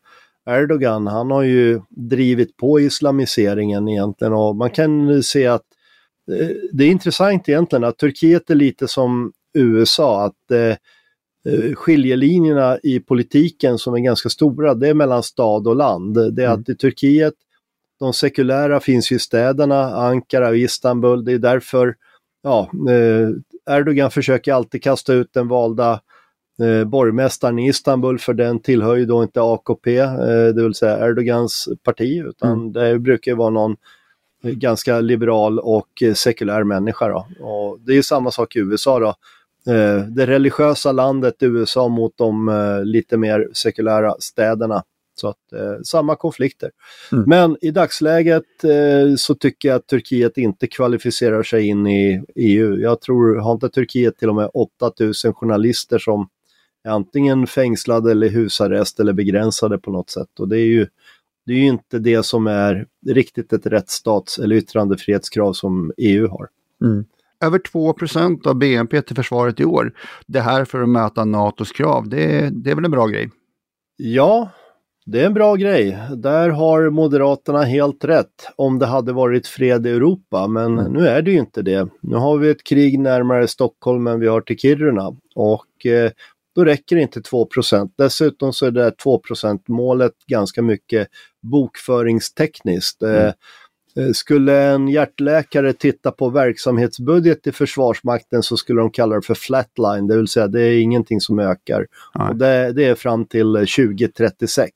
Erdogan, 0.46 1.06
han 1.06 1.30
har 1.30 1.42
ju 1.42 1.80
drivit 1.88 2.56
på 2.56 2.80
islamiseringen 2.80 3.88
egentligen 3.88 4.32
och 4.32 4.56
man 4.56 4.70
kan 4.70 5.22
se 5.22 5.46
att 5.46 5.64
eh, 6.32 6.48
det 6.72 6.84
är 6.84 6.88
intressant 6.88 7.48
egentligen 7.48 7.84
att 7.84 7.98
Turkiet 7.98 8.50
är 8.50 8.54
lite 8.54 8.88
som 8.88 9.32
USA, 9.54 10.24
att 10.24 10.50
eh, 10.50 10.76
eh, 11.54 11.74
skiljelinjerna 11.74 12.78
i 12.82 13.00
politiken 13.00 13.78
som 13.78 13.94
är 13.94 13.98
ganska 13.98 14.28
stora, 14.28 14.74
det 14.74 14.88
är 14.88 14.94
mellan 14.94 15.22
stad 15.22 15.66
och 15.66 15.76
land. 15.76 16.14
Det 16.14 16.42
är 16.42 16.46
mm. 16.46 16.60
att 16.60 16.68
i 16.68 16.74
Turkiet, 16.74 17.34
de 17.98 18.12
sekulära 18.12 18.80
finns 18.80 19.12
ju 19.12 19.16
i 19.16 19.18
städerna, 19.18 19.94
Ankara 19.94 20.48
och 20.48 20.56
Istanbul, 20.56 21.24
det 21.24 21.32
är 21.32 21.38
därför 21.38 21.94
ja, 22.42 22.70
eh, 22.90 23.28
Erdogan 23.76 24.10
försöker 24.10 24.52
alltid 24.52 24.82
kasta 24.82 25.12
ut 25.12 25.32
den 25.32 25.48
valda 25.48 26.00
eh, 26.60 26.84
borgmästaren 26.84 27.58
i 27.58 27.68
Istanbul, 27.68 28.18
för 28.18 28.34
den 28.34 28.60
tillhör 28.60 28.96
ju 28.96 29.06
då 29.06 29.22
inte 29.22 29.42
AKP, 29.42 29.98
eh, 29.98 30.08
det 30.54 30.62
vill 30.62 30.74
säga 30.74 31.06
Erdogans 31.06 31.68
parti, 31.82 32.22
utan 32.26 32.52
mm. 32.52 32.72
det 32.72 32.98
brukar 32.98 33.34
vara 33.34 33.50
någon 33.50 33.76
ganska 34.42 35.00
liberal 35.00 35.58
och 35.58 36.02
sekulär 36.14 36.64
människa. 36.64 37.08
Då. 37.08 37.26
Och 37.46 37.80
det 37.80 37.96
är 37.96 38.02
samma 38.02 38.30
sak 38.30 38.56
i 38.56 38.58
USA. 38.58 38.98
Då. 38.98 39.14
Eh, 39.72 40.06
det 40.06 40.26
religiösa 40.26 40.92
landet 40.92 41.34
USA 41.40 41.88
mot 41.88 42.12
de 42.16 42.48
eh, 42.48 42.84
lite 42.84 43.16
mer 43.16 43.48
sekulära 43.52 44.14
städerna. 44.18 44.82
Så 45.16 45.28
att 45.28 45.52
eh, 45.52 45.80
samma 45.84 46.16
konflikter. 46.16 46.70
Mm. 47.12 47.24
Men 47.26 47.56
i 47.60 47.70
dagsläget 47.70 48.64
eh, 48.64 49.14
så 49.16 49.34
tycker 49.34 49.68
jag 49.68 49.76
att 49.76 49.86
Turkiet 49.86 50.38
inte 50.38 50.66
kvalificerar 50.66 51.42
sig 51.42 51.66
in 51.66 51.86
i 51.86 52.24
EU. 52.34 52.76
Jag 52.76 53.00
tror, 53.00 53.36
har 53.36 53.52
inte 53.52 53.68
Turkiet 53.68 54.18
till 54.18 54.28
och 54.28 54.34
med 54.34 54.50
8000 54.54 55.34
journalister 55.34 55.98
som 55.98 56.28
antingen 56.88 57.46
fängslade 57.46 58.10
eller 58.10 58.28
husarrest 58.28 59.00
eller 59.00 59.12
begränsade 59.12 59.78
på 59.78 59.90
något 59.90 60.10
sätt. 60.10 60.40
Och 60.40 60.48
det 60.48 60.58
är 60.58 60.66
ju, 60.66 60.86
det 61.46 61.52
är 61.52 61.56
ju 61.56 61.66
inte 61.66 61.98
det 61.98 62.22
som 62.22 62.46
är 62.46 62.86
riktigt 63.06 63.52
ett 63.52 63.66
rättsstats 63.66 64.38
eller 64.38 64.56
yttrandefrihetskrav 64.56 65.52
som 65.52 65.92
EU 65.96 66.28
har. 66.28 66.48
Mm. 66.84 67.04
Över 67.40 67.58
2% 67.58 68.46
av 68.46 68.54
BNP 68.54 69.02
till 69.02 69.16
försvaret 69.16 69.60
i 69.60 69.64
år. 69.64 69.92
Det 70.26 70.40
här 70.40 70.64
för 70.64 70.82
att 70.82 70.88
möta 70.88 71.24
NATOs 71.24 71.72
krav, 71.72 72.08
det, 72.08 72.50
det 72.52 72.70
är 72.70 72.74
väl 72.74 72.84
en 72.84 72.90
bra 72.90 73.06
grej? 73.06 73.30
Ja, 73.96 74.50
det 75.06 75.20
är 75.20 75.26
en 75.26 75.34
bra 75.34 75.54
grej. 75.54 75.98
Där 76.16 76.48
har 76.48 76.90
Moderaterna 76.90 77.62
helt 77.62 78.04
rätt 78.04 78.48
om 78.56 78.78
det 78.78 78.86
hade 78.86 79.12
varit 79.12 79.46
fred 79.46 79.86
i 79.86 79.90
Europa, 79.90 80.46
men 80.46 80.78
mm. 80.78 80.92
nu 80.92 81.06
är 81.06 81.22
det 81.22 81.30
ju 81.30 81.38
inte 81.38 81.62
det. 81.62 81.88
Nu 82.00 82.16
har 82.16 82.38
vi 82.38 82.50
ett 82.50 82.64
krig 82.64 82.98
närmare 82.98 83.48
Stockholm 83.48 84.06
än 84.06 84.20
vi 84.20 84.26
har 84.26 84.40
till 84.40 84.58
Kiruna 84.58 85.16
och 85.34 85.86
eh, 85.86 86.10
då 86.54 86.64
räcker 86.64 86.96
inte 86.96 87.20
2% 87.20 87.90
Dessutom 87.98 88.52
så 88.52 88.66
är 88.66 88.70
det 88.70 88.90
2% 89.04 89.60
målet 89.68 90.12
ganska 90.26 90.62
mycket 90.62 91.08
bokföringstekniskt. 91.42 93.02
Eh, 93.02 93.22
mm. 93.22 93.32
Eh, 93.96 94.12
skulle 94.12 94.62
en 94.62 94.88
hjärtläkare 94.88 95.72
titta 95.72 96.10
på 96.10 96.28
verksamhetsbudget 96.28 97.46
i 97.46 97.52
Försvarsmakten 97.52 98.42
så 98.42 98.56
skulle 98.56 98.80
de 98.80 98.90
kalla 98.90 99.16
det 99.16 99.22
för 99.22 99.34
flatline, 99.34 100.06
det 100.06 100.16
vill 100.16 100.28
säga 100.28 100.46
det 100.46 100.62
är 100.62 100.80
ingenting 100.80 101.20
som 101.20 101.38
ökar. 101.38 101.86
Och 102.28 102.36
det, 102.36 102.72
det, 102.72 102.84
är 102.84 102.94
fram 102.94 103.26
till 103.26 103.52
2036. 103.54 104.72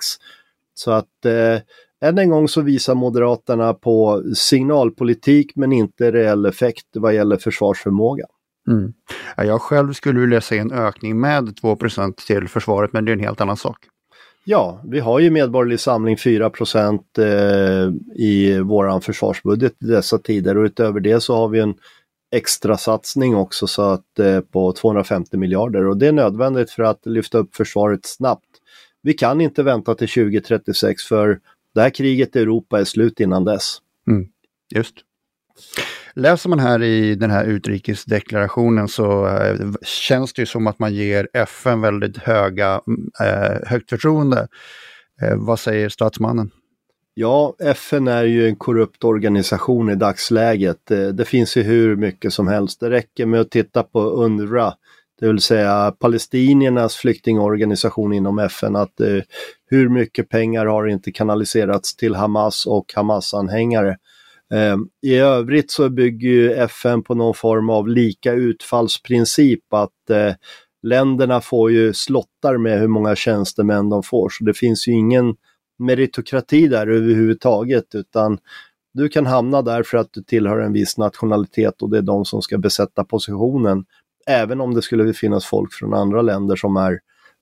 Så 0.74 0.90
att 0.90 1.24
eh, 1.24 1.60
än 2.08 2.18
en 2.18 2.30
gång 2.30 2.48
så 2.48 2.60
visar 2.60 2.94
Moderaterna 2.94 3.74
på 3.74 4.22
signalpolitik 4.34 5.52
men 5.56 5.72
inte 5.72 6.12
reell 6.12 6.46
effekt 6.46 6.86
vad 6.92 7.14
gäller 7.14 7.36
försvarsförmåga. 7.36 8.24
Mm. 8.68 8.92
Jag 9.36 9.62
själv 9.62 9.92
skulle 9.92 10.20
vilja 10.20 10.40
se 10.40 10.58
en 10.58 10.72
ökning 10.72 11.20
med 11.20 11.44
2% 11.44 12.26
till 12.26 12.48
försvaret, 12.48 12.92
men 12.92 13.04
det 13.04 13.10
är 13.10 13.16
en 13.16 13.20
helt 13.20 13.40
annan 13.40 13.56
sak. 13.56 13.76
Ja, 14.44 14.80
vi 14.84 15.00
har 15.00 15.18
ju 15.18 15.30
Medborgerlig 15.30 15.80
Samling 15.80 16.18
4 16.18 16.50
eh, 17.18 17.24
i 18.14 18.60
våran 18.60 19.00
försvarsbudget 19.00 19.72
i 19.82 19.86
dessa 19.86 20.18
tider 20.18 20.56
och 20.56 20.64
utöver 20.64 21.00
det 21.00 21.20
så 21.20 21.36
har 21.36 21.48
vi 21.48 21.60
en 21.60 21.74
extra 22.32 22.76
satsning 22.76 23.36
också 23.36 23.66
så 23.66 23.82
att, 23.82 24.18
eh, 24.18 24.40
på 24.40 24.72
250 24.72 25.36
miljarder 25.36 25.86
och 25.86 25.96
det 25.96 26.06
är 26.06 26.12
nödvändigt 26.12 26.70
för 26.70 26.82
att 26.82 27.06
lyfta 27.06 27.38
upp 27.38 27.56
försvaret 27.56 28.06
snabbt. 28.06 28.44
Vi 29.02 29.12
kan 29.12 29.40
inte 29.40 29.62
vänta 29.62 29.94
till 29.94 30.08
2036 30.08 31.04
för 31.04 31.40
det 31.74 31.80
här 31.80 31.90
kriget 31.90 32.36
i 32.36 32.38
Europa 32.38 32.80
är 32.80 32.84
slut 32.84 33.20
innan 33.20 33.44
dess. 33.44 33.78
Mm, 34.10 34.28
just. 34.74 34.94
Läser 36.18 36.48
man 36.48 36.58
här 36.58 36.82
i 36.82 37.14
den 37.14 37.30
här 37.30 37.44
utrikesdeklarationen 37.44 38.88
så 38.88 39.26
eh, 39.26 39.56
känns 39.82 40.32
det 40.32 40.42
ju 40.42 40.46
som 40.46 40.66
att 40.66 40.78
man 40.78 40.94
ger 40.94 41.28
FN 41.32 41.80
väldigt 41.80 42.16
höga, 42.16 42.80
mm, 42.86 43.10
eh, 43.20 43.68
högt 43.68 43.90
förtroende. 43.90 44.48
Eh, 45.22 45.36
vad 45.36 45.60
säger 45.60 45.88
statsmannen? 45.88 46.50
Ja, 47.14 47.54
FN 47.58 48.08
är 48.08 48.24
ju 48.24 48.48
en 48.48 48.56
korrupt 48.56 49.04
organisation 49.04 49.90
i 49.90 49.94
dagsläget. 49.94 50.76
Det, 50.84 51.12
det 51.12 51.24
finns 51.24 51.56
ju 51.56 51.62
hur 51.62 51.96
mycket 51.96 52.32
som 52.32 52.48
helst. 52.48 52.80
Det 52.80 52.90
räcker 52.90 53.26
med 53.26 53.40
att 53.40 53.50
titta 53.50 53.82
på 53.82 54.00
UNRWA, 54.00 54.74
det 55.20 55.26
vill 55.26 55.40
säga 55.40 55.94
palestiniernas 55.98 56.96
flyktingorganisation 56.96 58.12
inom 58.12 58.38
FN, 58.38 58.76
att 58.76 59.00
eh, 59.00 59.20
hur 59.66 59.88
mycket 59.88 60.28
pengar 60.28 60.66
har 60.66 60.86
inte 60.86 61.12
kanaliserats 61.12 61.96
till 61.96 62.14
Hamas 62.14 62.66
och 62.66 62.92
Hamas-anhängare. 62.96 63.96
Ehm, 64.54 64.88
I 65.02 65.16
övrigt 65.16 65.70
så 65.70 65.88
bygger 65.88 66.28
ju 66.28 66.52
FN 66.52 67.02
på 67.02 67.14
någon 67.14 67.34
form 67.34 67.70
av 67.70 67.88
lika 67.88 68.32
utfallsprincip 68.32 69.72
att 69.72 70.10
eh, 70.10 70.34
länderna 70.82 71.40
får 71.40 71.70
ju 71.72 71.92
slottar 71.92 72.58
med 72.58 72.80
hur 72.80 72.88
många 72.88 73.16
tjänstemän 73.16 73.88
de 73.88 74.02
får 74.02 74.28
så 74.28 74.44
det 74.44 74.54
finns 74.54 74.88
ju 74.88 74.92
ingen 74.92 75.34
meritokrati 75.78 76.68
där 76.68 76.86
överhuvudtaget 76.86 77.94
utan 77.94 78.38
du 78.94 79.08
kan 79.08 79.26
hamna 79.26 79.62
där 79.62 79.82
för 79.82 79.98
att 79.98 80.12
du 80.12 80.22
tillhör 80.22 80.58
en 80.58 80.72
viss 80.72 80.98
nationalitet 80.98 81.82
och 81.82 81.90
det 81.90 81.98
är 81.98 82.02
de 82.02 82.24
som 82.24 82.42
ska 82.42 82.58
besätta 82.58 83.04
positionen. 83.04 83.84
Även 84.26 84.60
om 84.60 84.74
det 84.74 84.82
skulle 84.82 85.14
finnas 85.14 85.46
folk 85.46 85.72
från 85.72 85.94
andra 85.94 86.22
länder 86.22 86.56
som 86.56 86.76
är 86.76 86.98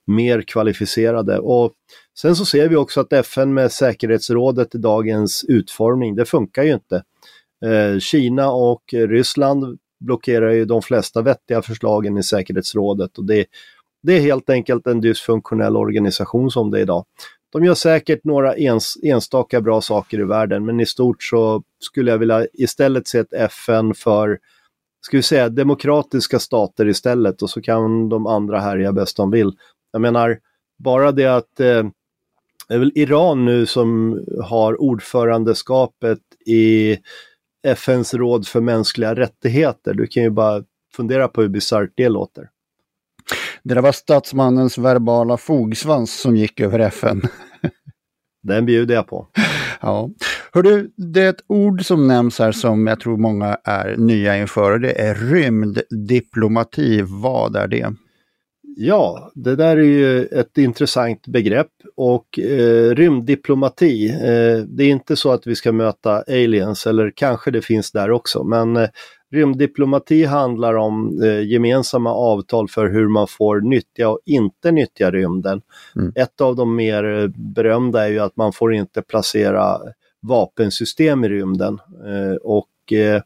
mer 0.07 0.43
kvalificerade. 0.43 1.39
Och 1.39 1.73
sen 2.21 2.37
så 2.37 2.45
ser 2.45 2.69
vi 2.69 2.77
också 2.77 3.01
att 3.01 3.13
FN 3.13 3.55
med 3.55 3.73
säkerhetsrådet 3.73 4.75
i 4.75 4.79
dagens 4.79 5.45
utformning, 5.49 6.17
det 6.17 6.25
funkar 6.25 6.63
ju 6.63 6.75
inte. 6.75 7.03
Eh, 7.65 7.99
Kina 7.99 8.51
och 8.51 8.83
Ryssland 8.93 9.79
blockerar 10.01 10.51
ju 10.51 10.65
de 10.65 10.83
flesta 10.83 11.23
vettiga 11.23 11.63
förslagen 11.63 12.19
i 12.19 12.23
säkerhetsrådet 12.23 13.19
och 13.19 13.25
det, 13.25 13.47
det 14.03 14.13
är 14.13 14.21
helt 14.21 14.51
enkelt 14.51 14.87
en 14.87 15.01
dysfunktionell 15.01 15.77
organisation 15.77 16.51
som 16.51 16.71
det 16.71 16.79
är 16.79 16.83
idag. 16.83 17.05
De 17.53 17.65
gör 17.65 17.75
säkert 17.75 18.25
några 18.25 18.57
ens, 18.57 18.95
enstaka 19.03 19.61
bra 19.61 19.81
saker 19.81 20.21
i 20.21 20.25
världen, 20.25 20.65
men 20.65 20.81
i 20.81 20.87
stort 20.87 21.23
så 21.23 21.63
skulle 21.81 22.11
jag 22.11 22.19
vilja 22.19 22.47
istället 22.53 23.09
se 23.09 23.19
ett 23.19 23.33
FN 23.33 23.95
för, 23.95 24.39
ska 25.07 25.17
vi 25.17 25.23
säga, 25.23 25.49
demokratiska 25.49 26.39
stater 26.39 26.89
istället 26.89 27.43
och 27.43 27.51
så 27.51 27.63
kan 27.63 28.09
de 28.09 28.27
andra 28.27 28.61
härja 28.61 28.93
bäst 28.93 29.17
de 29.17 29.31
vill. 29.31 29.53
Jag 29.93 30.03
menar, 30.03 30.39
bara 30.79 31.13
det 31.13 31.27
att 31.27 31.61
eh, 31.61 31.83
det 32.69 32.75
är 32.75 32.79
väl 32.79 32.93
Iran 32.95 33.45
nu 33.45 33.67
som 33.67 34.21
har 34.43 34.81
ordförandeskapet 34.81 36.19
i 36.47 36.99
FNs 37.67 38.15
råd 38.15 38.47
för 38.47 38.61
mänskliga 38.61 39.15
rättigheter. 39.15 39.95
Du 39.95 40.07
kan 40.07 40.23
ju 40.23 40.31
bara 40.31 40.63
fundera 40.97 41.29
på 41.29 41.43
hur 41.43 41.49
bisarrt 41.49 41.93
det 41.95 42.09
låter. 42.09 42.49
Det 43.63 43.75
där 43.75 43.83
var 43.83 43.93
statsmannens 43.93 44.79
verbala 44.79 45.37
fogsvans 45.37 46.21
som 46.21 46.37
gick 46.37 46.61
över 46.61 46.79
FN. 46.79 47.23
Den 48.43 48.67
bjuder 48.67 48.95
jag 48.95 49.07
på. 49.07 49.29
Ja. 49.81 50.11
Hördu, 50.53 50.91
det 50.97 51.23
är 51.23 51.31
ett 51.31 51.45
ord 51.47 51.87
som 51.87 52.09
nämns 52.09 52.39
här 52.39 52.53
som 52.53 52.87
jag 52.87 53.01
tror 53.01 53.17
många 53.17 53.59
är 53.65 53.97
nya 53.97 54.37
inför 54.37 54.79
det 54.79 55.01
är 55.01 55.15
rymddiplomati. 55.15 57.03
Vad 57.03 57.57
är 57.57 57.69
det? 57.69 57.95
Ja, 58.79 59.31
det 59.35 59.57
där 59.57 59.77
är 59.77 59.83
ju 59.83 60.25
ett 60.27 60.59
intressant 60.59 61.27
begrepp 61.27 61.71
och 61.97 62.39
eh, 62.39 62.95
rymddiplomati, 62.95 64.09
eh, 64.11 64.65
det 64.69 64.85
är 64.85 64.89
inte 64.89 65.17
så 65.17 65.33
att 65.33 65.47
vi 65.47 65.55
ska 65.55 65.73
möta 65.73 66.25
aliens 66.29 66.87
eller 66.87 67.13
kanske 67.17 67.51
det 67.51 67.63
finns 67.63 67.93
där 67.93 68.11
också, 68.11 68.45
men 68.45 68.77
eh, 68.77 68.89
rymddiplomati 69.33 70.25
handlar 70.25 70.75
om 70.75 71.23
eh, 71.23 71.41
gemensamma 71.41 72.15
avtal 72.15 72.69
för 72.69 72.89
hur 72.89 73.09
man 73.09 73.27
får 73.29 73.61
nyttja 73.61 74.09
och 74.09 74.21
inte 74.25 74.73
nyttja 74.73 75.11
rymden. 75.11 75.63
Mm. 75.97 76.13
Ett 76.15 76.41
av 76.41 76.57
de 76.57 76.77
mer 76.77 77.33
berömda 77.55 78.05
är 78.07 78.11
ju 78.11 78.19
att 78.19 78.37
man 78.37 78.53
får 78.53 78.75
inte 78.75 79.03
placera 79.03 79.79
vapensystem 80.23 81.25
i 81.25 81.29
rymden. 81.29 81.79
Eh, 82.07 82.37
och 82.37 82.93
eh, 82.93 83.23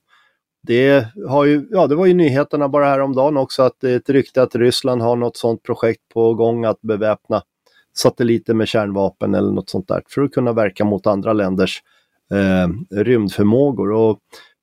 det, 0.63 1.07
har 1.29 1.45
ju, 1.45 1.67
ja, 1.71 1.87
det 1.87 1.95
var 1.95 2.07
ju 2.07 2.15
nyheterna 2.15 2.69
bara 2.69 2.85
häromdagen 2.85 3.37
också 3.37 3.63
att 3.63 3.81
det 3.81 3.91
är 3.91 3.97
ett 3.97 4.11
rykte 4.11 4.43
att 4.43 4.55
Ryssland 4.55 5.03
har 5.03 5.17
något 5.17 5.37
sådant 5.37 5.63
projekt 5.63 6.01
på 6.15 6.35
gång 6.35 6.65
att 6.65 6.81
beväpna 6.81 7.43
satelliter 7.97 8.55
med 8.55 8.69
kärnvapen 8.69 9.35
eller 9.35 9.53
något 9.53 9.71
sånt 9.71 9.89
där 9.89 10.03
för 10.09 10.23
att 10.23 10.33
kunna 10.33 10.53
verka 10.53 10.85
mot 10.85 11.07
andra 11.07 11.33
länders 11.33 11.83
eh, 12.31 12.99
rymdförmågor. 13.03 13.93
Och 13.93 14.19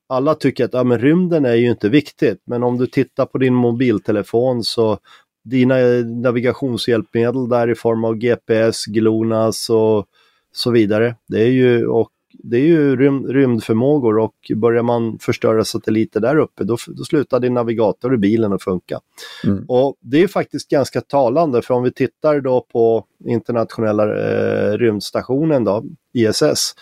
alla 0.09 0.35
tycker 0.35 0.65
att 0.65 0.73
ja, 0.73 0.83
men 0.83 0.99
rymden 0.99 1.45
är 1.45 1.55
ju 1.55 1.69
inte 1.69 1.89
viktigt, 1.89 2.41
men 2.45 2.63
om 2.63 2.77
du 2.77 2.87
tittar 2.87 3.25
på 3.25 3.37
din 3.37 3.53
mobiltelefon 3.53 4.63
så 4.63 4.99
dina 5.43 5.79
eh, 5.79 6.05
navigationshjälpmedel 6.05 7.49
där 7.49 7.69
i 7.69 7.75
form 7.75 8.05
av 8.05 8.15
GPS, 8.15 8.85
GLONASS 8.85 9.69
och 9.69 10.05
så 10.51 10.71
vidare. 10.71 11.15
Det 11.27 11.41
är 11.41 11.49
ju, 11.49 11.87
och 11.87 12.09
det 12.43 12.57
är 12.57 12.65
ju 12.65 12.95
rym, 12.95 13.27
rymdförmågor 13.27 14.17
och 14.19 14.35
börjar 14.55 14.83
man 14.83 15.19
förstöra 15.19 15.63
satelliter 15.63 16.19
där 16.19 16.37
uppe 16.37 16.63
då, 16.63 16.77
då 16.87 17.03
slutar 17.03 17.39
din 17.39 17.53
navigator 17.53 18.13
i 18.13 18.17
bilen 18.17 18.53
att 18.53 18.63
funka. 18.63 18.99
Mm. 19.43 19.65
Och 19.67 19.95
det 19.99 20.23
är 20.23 20.27
faktiskt 20.27 20.69
ganska 20.69 21.01
talande 21.01 21.61
för 21.61 21.73
om 21.73 21.83
vi 21.83 21.91
tittar 21.91 22.41
då 22.41 22.65
på 22.71 23.05
internationella 23.25 24.03
eh, 24.03 24.77
rymdstationen 24.77 25.63
då, 25.63 25.83
ISS, 26.13 26.75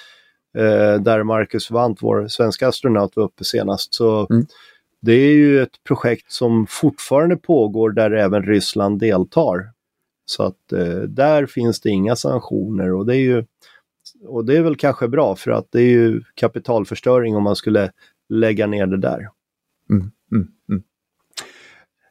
eh, 0.57 1.01
där 1.01 1.23
Marcus 1.23 1.71
Wandt, 1.71 2.03
vår 2.03 2.27
svenska 2.27 2.67
astronaut, 2.67 3.15
var 3.15 3.23
uppe 3.23 3.43
senast. 3.43 3.93
Så 3.93 4.27
mm. 4.29 4.45
det 5.01 5.13
är 5.13 5.33
ju 5.33 5.61
ett 5.61 5.83
projekt 5.87 6.31
som 6.31 6.67
fortfarande 6.69 7.35
pågår 7.35 7.89
där 7.89 8.11
även 8.11 8.43
Ryssland 8.43 8.99
deltar. 8.99 9.71
Så 10.25 10.43
att 10.43 10.71
eh, 10.71 11.01
där 11.07 11.45
finns 11.45 11.81
det 11.81 11.89
inga 11.89 12.15
sanktioner 12.15 12.93
och 12.93 13.05
det 13.05 13.15
är 13.15 13.21
ju 13.21 13.45
och 14.27 14.45
det 14.45 14.57
är 14.57 14.61
väl 14.61 14.75
kanske 14.75 15.07
bra 15.07 15.35
för 15.35 15.51
att 15.51 15.67
det 15.71 15.81
är 15.81 15.89
ju 15.89 16.21
kapitalförstöring 16.35 17.35
om 17.35 17.43
man 17.43 17.55
skulle 17.55 17.91
lägga 18.29 18.67
ner 18.67 18.87
det 18.87 18.97
där. 18.97 19.29
Mm, 19.89 20.11
mm, 20.31 20.47
mm. 20.69 20.83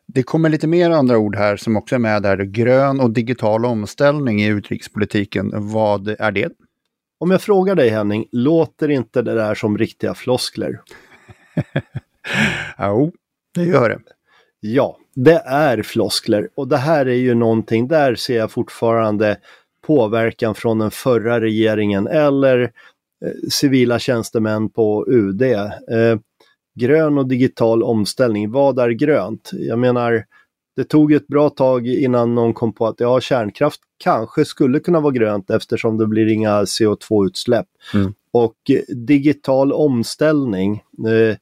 Det 0.07 0.23
kommer 0.23 0.49
lite 0.49 0.67
mer 0.67 0.91
andra 0.91 1.19
ord 1.19 1.37
här 1.37 1.57
som 1.57 1.77
också 1.77 1.95
är 1.95 1.99
med 1.99 2.23
där. 2.23 2.37
Grön 2.37 3.01
och 3.01 3.11
digital 3.11 3.67
omställning 3.67 4.43
i 4.43 4.49
utrikespolitiken. 4.49 5.51
Vad 5.55 6.09
är 6.09 6.33
det? 6.33 6.53
Om 7.19 7.31
jag 7.31 7.43
frågar 7.43 7.75
dig 7.75 7.89
Henning, 7.89 8.29
låter 8.33 8.89
inte 8.89 9.23
det 9.23 9.35
där 9.35 9.55
som 9.55 9.79
riktiga 9.79 10.15
floskler? 10.15 10.81
jo, 12.79 13.13
det 13.55 13.65
gör 13.65 13.89
det. 13.89 13.99
Ja, 14.61 14.99
det 15.15 15.43
är 15.47 15.83
floskler 15.83 16.49
och 16.55 16.69
det 16.69 16.77
här 16.77 17.07
är 17.07 17.15
ju 17.15 17.35
någonting, 17.35 17.89
där 17.89 18.15
ser 18.15 18.37
jag 18.37 18.51
fortfarande 18.51 19.37
påverkan 19.87 20.55
från 20.55 20.79
den 20.79 20.91
förra 20.91 21.41
regeringen 21.41 22.07
eller 22.07 22.63
eh, 22.63 23.49
civila 23.51 23.99
tjänstemän 23.99 24.69
på 24.69 25.07
UD. 25.09 25.43
Eh, 25.43 26.19
grön 26.75 27.19
och 27.19 27.29
digital 27.29 27.83
omställning, 27.83 28.51
vad 28.51 28.79
är 28.79 28.91
grönt? 28.91 29.51
Jag 29.53 29.79
menar, 29.79 30.25
det 30.77 30.85
tog 30.85 31.13
ett 31.13 31.27
bra 31.27 31.51
tag 31.51 31.87
innan 31.87 32.35
någon 32.35 32.55
kom 32.55 32.73
på 32.73 32.87
att 32.87 33.01
ja, 33.01 33.21
kärnkraft 33.21 33.81
kanske 34.05 34.45
skulle 34.45 34.81
kunna 34.81 35.01
vara 35.01 35.13
grönt 35.13 35.51
eftersom 35.51 35.99
det 35.99 36.07
blir 36.07 36.33
inga 36.33 36.65
CO2-utsläpp. 36.65 37.67
Mm. 37.95 38.15
Och 38.33 38.57
eh, 38.71 38.95
digital 38.97 39.73
omställning, 39.73 40.83
eh, 41.09 41.37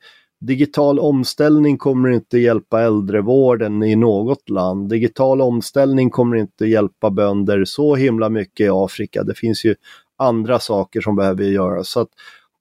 Digital 0.46 0.98
omställning 0.98 1.78
kommer 1.78 2.08
inte 2.08 2.38
hjälpa 2.38 2.82
äldrevården 2.82 3.82
i 3.82 3.96
något 3.96 4.50
land. 4.50 4.88
Digital 4.88 5.40
omställning 5.40 6.10
kommer 6.10 6.36
inte 6.36 6.66
hjälpa 6.66 7.10
bönder 7.10 7.64
så 7.64 7.94
himla 7.94 8.28
mycket 8.28 8.64
i 8.64 8.68
Afrika. 8.72 9.22
Det 9.22 9.34
finns 9.34 9.64
ju 9.64 9.74
andra 10.18 10.58
saker 10.58 11.00
som 11.00 11.16
behöver 11.16 11.44
göras. 11.44 11.88
Så 11.88 12.00
att 12.00 12.08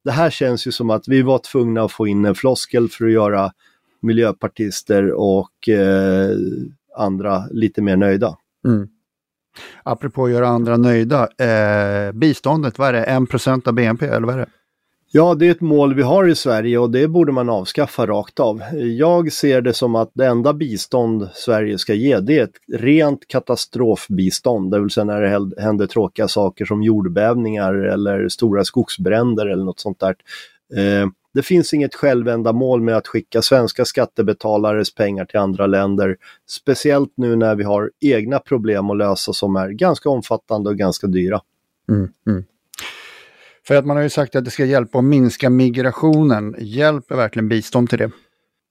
det 0.03 0.11
här 0.11 0.29
känns 0.29 0.67
ju 0.67 0.71
som 0.71 0.89
att 0.89 1.07
vi 1.07 1.21
var 1.21 1.37
tvungna 1.37 1.83
att 1.83 1.91
få 1.91 2.07
in 2.07 2.25
en 2.25 2.35
floskel 2.35 2.89
för 2.89 3.05
att 3.05 3.11
göra 3.11 3.51
miljöpartister 4.01 5.11
och 5.11 5.69
eh, 5.69 6.35
andra 6.97 7.43
lite 7.51 7.81
mer 7.81 7.97
nöjda. 7.97 8.37
Mm. 8.67 8.87
Apropå 9.83 10.25
att 10.25 10.31
göra 10.31 10.47
andra 10.47 10.77
nöjda, 10.77 11.27
eh, 11.37 12.11
biståndet, 12.11 12.79
vad 12.79 12.89
är 12.89 12.93
det, 12.93 13.05
1% 13.05 13.67
av 13.67 13.73
BNP 13.73 14.05
eller 14.05 14.27
vad 14.27 14.35
är 14.35 14.39
det? 14.39 14.49
Ja, 15.13 15.35
det 15.35 15.47
är 15.47 15.51
ett 15.51 15.61
mål 15.61 15.93
vi 15.93 16.01
har 16.01 16.29
i 16.29 16.35
Sverige 16.35 16.77
och 16.77 16.91
det 16.91 17.07
borde 17.07 17.31
man 17.31 17.49
avskaffa 17.49 18.05
rakt 18.05 18.39
av. 18.39 18.61
Jag 18.97 19.31
ser 19.31 19.61
det 19.61 19.73
som 19.73 19.95
att 19.95 20.11
det 20.13 20.25
enda 20.25 20.53
bistånd 20.53 21.29
Sverige 21.33 21.77
ska 21.77 21.93
ge 21.93 22.19
det 22.19 22.39
är 22.39 22.43
ett 22.43 22.79
rent 22.81 23.27
katastrofbistånd, 23.27 24.71
det 24.71 24.79
vill 24.79 24.89
säga 24.89 25.03
när 25.03 25.21
det 25.21 25.61
händer 25.61 25.87
tråkiga 25.87 26.27
saker 26.27 26.65
som 26.65 26.83
jordbävningar 26.83 27.73
eller 27.73 28.29
stora 28.29 28.63
skogsbränder 28.63 29.45
eller 29.45 29.63
något 29.63 29.79
sånt 29.79 29.99
där. 29.99 30.15
Eh, 30.75 31.07
det 31.33 31.41
finns 31.41 31.73
inget 31.73 31.95
självändamål 31.95 32.81
med 32.81 32.97
att 32.97 33.07
skicka 33.07 33.41
svenska 33.41 33.85
skattebetalares 33.85 34.95
pengar 34.95 35.25
till 35.25 35.39
andra 35.39 35.67
länder, 35.67 36.17
speciellt 36.49 37.13
nu 37.15 37.35
när 37.35 37.55
vi 37.55 37.63
har 37.63 37.91
egna 38.01 38.39
problem 38.39 38.89
att 38.89 38.97
lösa 38.97 39.33
som 39.33 39.55
är 39.55 39.69
ganska 39.69 40.09
omfattande 40.09 40.69
och 40.69 40.77
ganska 40.77 41.07
dyra. 41.07 41.41
Mm, 41.89 42.09
mm. 42.27 42.43
För 43.67 43.75
att 43.75 43.85
man 43.85 43.97
har 43.97 44.03
ju 44.03 44.09
sagt 44.09 44.35
att 44.35 44.45
det 44.45 44.51
ska 44.51 44.65
hjälpa 44.65 44.97
att 44.97 45.03
minska 45.03 45.49
migrationen. 45.49 46.55
Hjälper 46.59 47.15
verkligen 47.15 47.49
bistånd 47.49 47.89
till 47.89 47.99
det? 47.99 48.11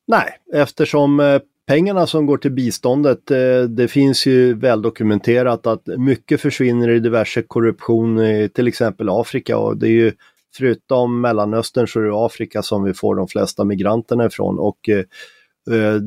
Nej, 0.06 0.38
eftersom 0.52 1.20
eh, 1.20 1.40
pengarna 1.66 2.06
som 2.06 2.26
går 2.26 2.38
till 2.38 2.52
biståndet, 2.52 3.30
eh, 3.30 3.62
det 3.68 3.88
finns 3.88 4.26
ju 4.26 4.54
väldokumenterat 4.54 5.66
att 5.66 5.86
mycket 5.86 6.40
försvinner 6.40 6.90
i 6.90 7.00
diverse 7.00 7.42
korruption 7.42 8.18
i 8.18 8.48
till 8.48 8.68
exempel 8.68 9.08
Afrika 9.08 9.58
och 9.58 9.76
det 9.76 9.86
är 9.86 9.92
ju 9.92 10.12
förutom 10.56 11.20
Mellanöstern 11.20 11.88
så 11.88 12.00
är 12.00 12.04
det 12.04 12.26
Afrika 12.26 12.62
som 12.62 12.84
vi 12.84 12.94
får 12.94 13.14
de 13.14 13.28
flesta 13.28 13.64
migranterna 13.64 14.26
ifrån 14.26 14.58
och 14.58 14.88
eh, 14.88 15.04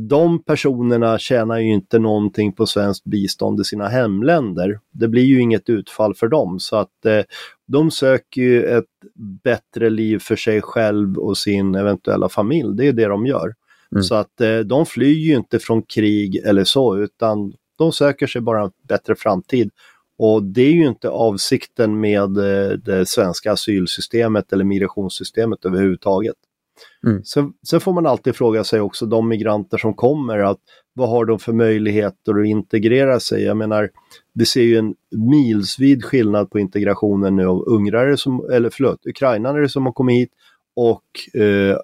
de 0.09 0.43
personerna 0.43 1.19
tjänar 1.19 1.59
ju 1.59 1.73
inte 1.73 1.99
någonting 1.99 2.53
på 2.53 2.65
svenskt 2.65 3.03
bistånd 3.03 3.59
i 3.59 3.63
sina 3.63 3.87
hemländer. 3.87 4.79
Det 4.91 5.07
blir 5.07 5.23
ju 5.23 5.41
inget 5.41 5.69
utfall 5.69 6.15
för 6.15 6.27
dem 6.27 6.59
så 6.59 6.75
att 6.75 7.05
eh, 7.05 7.21
de 7.67 7.91
söker 7.91 8.41
ju 8.41 8.63
ett 8.63 8.85
bättre 9.43 9.89
liv 9.89 10.19
för 10.19 10.35
sig 10.35 10.61
själv 10.61 11.17
och 11.17 11.37
sin 11.37 11.75
eventuella 11.75 12.29
familj. 12.29 12.75
Det 12.75 12.87
är 12.87 12.93
det 12.93 13.05
de 13.05 13.25
gör. 13.25 13.53
Mm. 13.91 14.03
Så 14.03 14.15
att 14.15 14.41
eh, 14.41 14.59
de 14.59 14.85
flyr 14.85 15.17
ju 15.17 15.35
inte 15.35 15.59
från 15.59 15.81
krig 15.81 16.35
eller 16.35 16.63
så 16.63 16.97
utan 16.97 17.53
de 17.77 17.91
söker 17.91 18.27
sig 18.27 18.41
bara 18.41 18.63
en 18.63 18.71
bättre 18.87 19.15
framtid. 19.15 19.69
Och 20.17 20.43
det 20.43 20.61
är 20.61 20.73
ju 20.73 20.87
inte 20.87 21.09
avsikten 21.09 21.99
med 21.99 22.37
eh, 22.37 22.77
det 22.77 23.05
svenska 23.05 23.51
asylsystemet 23.51 24.53
eller 24.53 24.63
migrationssystemet 24.63 25.65
överhuvudtaget. 25.65 26.35
Mm. 27.07 27.23
Sen, 27.23 27.53
sen, 27.67 27.79
får 27.79 27.93
man 27.93 28.05
alltid 28.05 28.35
fråga 28.35 28.63
sig 28.63 28.81
också, 28.81 29.05
de 29.05 29.27
migranter 29.27 29.77
som 29.77 29.93
kommer, 29.93 30.39
att 30.39 30.59
vad 30.93 31.09
har 31.09 31.25
de 31.25 31.39
för 31.39 31.53
möjligheter 31.53 32.41
att 32.41 32.47
integrera 32.47 33.19
sig? 33.19 33.43
Jag 33.43 33.57
menar, 33.57 33.89
vi 34.33 34.45
ser 34.45 34.61
ju 34.61 34.77
en 34.77 34.95
milsvid 35.11 36.05
skillnad 36.05 36.51
på 36.51 36.59
integrationen 36.59 37.35
nu 37.35 37.45
av 37.45 37.63
ungrare 37.67 38.17
som, 38.17 38.49
eller 38.51 38.69
förlåt, 38.69 39.05
ukrainare 39.05 39.69
som 39.69 39.85
har 39.85 39.93
kommit 39.93 40.15
hit 40.15 40.31
och 40.75 41.41
eh, 41.41 41.77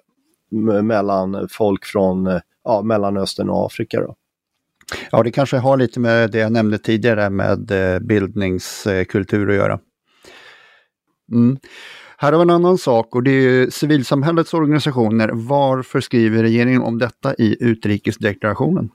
mellan 0.82 1.48
folk 1.50 1.84
från 1.84 2.26
eh, 2.26 2.40
ja, 2.64 2.82
Mellanöstern 2.82 3.50
och 3.50 3.66
Afrika. 3.66 4.00
Då. 4.00 4.16
Ja, 5.10 5.22
det 5.22 5.30
kanske 5.30 5.56
har 5.56 5.76
lite 5.76 6.00
med 6.00 6.30
det 6.30 6.38
jag 6.38 6.52
nämnde 6.52 6.78
tidigare 6.78 7.30
med 7.30 7.70
eh, 7.70 7.98
bildningskultur 7.98 9.50
att 9.50 9.56
göra. 9.56 9.80
Mm. 11.32 11.58
Här 12.22 12.32
har 12.32 12.38
vi 12.38 12.42
en 12.42 12.50
annan 12.50 12.78
sak 12.78 13.14
och 13.14 13.22
det 13.22 13.30
är 13.30 13.70
civilsamhällets 13.70 14.54
organisationer. 14.54 15.30
Varför 15.32 16.00
skriver 16.00 16.42
regeringen 16.42 16.82
om 16.82 16.98
detta 16.98 17.34
i 17.34 17.56
utrikesdeklarationen? 17.60 18.90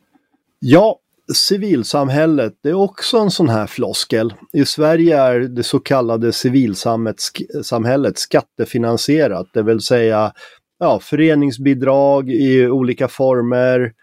Ja, 0.59 0.99
civilsamhället, 1.33 2.53
det 2.63 2.69
är 2.69 2.73
också 2.73 3.17
en 3.17 3.31
sån 3.31 3.49
här 3.49 3.67
floskel. 3.67 4.33
I 4.53 4.65
Sverige 4.65 5.17
är 5.17 5.39
det 5.39 5.63
så 5.63 5.79
kallade 5.79 6.31
civilsamhället 6.31 8.17
skattefinansierat, 8.17 9.47
det 9.53 9.63
vill 9.63 9.79
säga 9.79 10.33
ja, 10.79 10.99
föreningsbidrag 10.99 12.29
i 12.29 12.67
olika 12.67 13.07
former, 13.07 13.93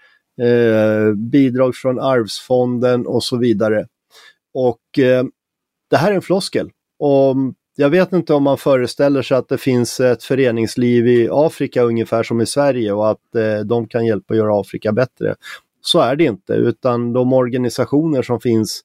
eh, 0.43 1.15
bidrag 1.15 1.75
från 1.75 2.01
arvsfonden 2.01 3.07
och 3.07 3.25
så 3.25 3.37
vidare. 3.37 3.87
Och 4.55 4.99
eh, 4.99 5.25
det 5.91 5.97
här 5.97 6.11
är 6.11 6.17
en 6.17 6.23
floskel. 6.23 6.71
Och 6.99 7.37
jag 7.77 7.91
vet 7.91 8.13
inte 8.13 8.35
om 8.35 8.43
man 8.43 8.59
föreställer 8.59 9.23
sig 9.23 9.37
att 9.37 9.49
det 9.49 9.59
finns 9.59 10.01
ett 10.01 10.23
föreningsliv 10.23 11.09
i 11.09 11.29
Afrika 11.33 11.83
ungefär 11.83 12.23
som 12.23 12.41
i 12.41 12.47
Sverige 12.47 12.93
och 12.93 13.11
att 13.11 13.35
eh, 13.35 13.59
de 13.65 13.89
kan 13.89 14.07
hjälpa 14.07 14.35
att 14.35 14.39
göra 14.39 14.61
Afrika 14.61 14.93
bättre. 14.93 15.35
Så 15.81 16.01
är 16.01 16.17
det 16.17 16.25
inte, 16.25 16.53
utan 16.53 17.13
de 17.13 17.33
organisationer 17.33 18.23
som 18.23 18.41
finns 18.41 18.81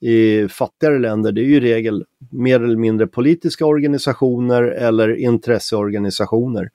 i 0.00 0.48
fattigare 0.48 0.98
länder, 0.98 1.32
det 1.32 1.40
är 1.40 1.44
ju 1.44 1.56
i 1.56 1.60
regel 1.60 2.04
mer 2.30 2.60
eller 2.60 2.76
mindre 2.76 3.06
politiska 3.06 3.66
organisationer 3.66 4.62
eller 4.62 5.16
intresseorganisationer. 5.16 6.70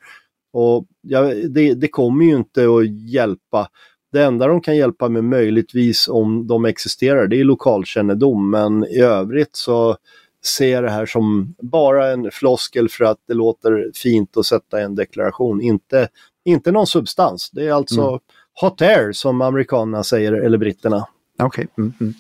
Och 0.54 0.86
ja, 1.02 1.22
det, 1.50 1.74
det 1.74 1.88
kommer 1.88 2.26
ju 2.26 2.36
inte 2.36 2.66
att 2.66 3.10
hjälpa. 3.10 3.68
Det 4.12 4.24
enda 4.24 4.48
de 4.48 4.62
kan 4.62 4.78
hjälpa 4.78 5.10
med 5.10 5.24
möjligtvis 5.24 6.08
om 6.08 6.48
de 6.48 6.66
existerar, 6.66 7.28
det 7.28 7.40
är 7.40 7.44
lokalkännedom, 7.44 8.50
men 8.50 8.86
i 8.86 9.00
övrigt 9.00 9.56
så 9.56 9.98
ser 10.46 10.82
det 10.82 10.90
här 10.90 11.06
som 11.06 11.56
bara 11.62 12.12
en 12.12 12.32
floskel 12.32 12.90
för 12.90 13.06
att 13.06 13.18
det 13.28 13.34
låter 13.34 13.92
fint 13.96 14.38
att 14.38 14.46
sätta 14.46 14.82
en 14.82 14.96
deklaration, 14.96 15.62
inte, 15.62 16.08
inte 16.46 16.72
någon 16.72 16.88
substans. 16.88 17.50
Det 17.52 17.68
är 17.68 17.72
alltså 17.72 18.02
mm. 18.02 18.20
hot 18.62 18.82
air 18.82 19.12
som 19.12 19.42
amerikanerna 19.42 20.04
säger, 20.04 20.34
eller 20.34 20.58
britterna. 20.58 21.08
Okej. 21.44 21.68
Okay. 21.74 21.84
Mm, 21.84 21.94
mm. 22.02 22.14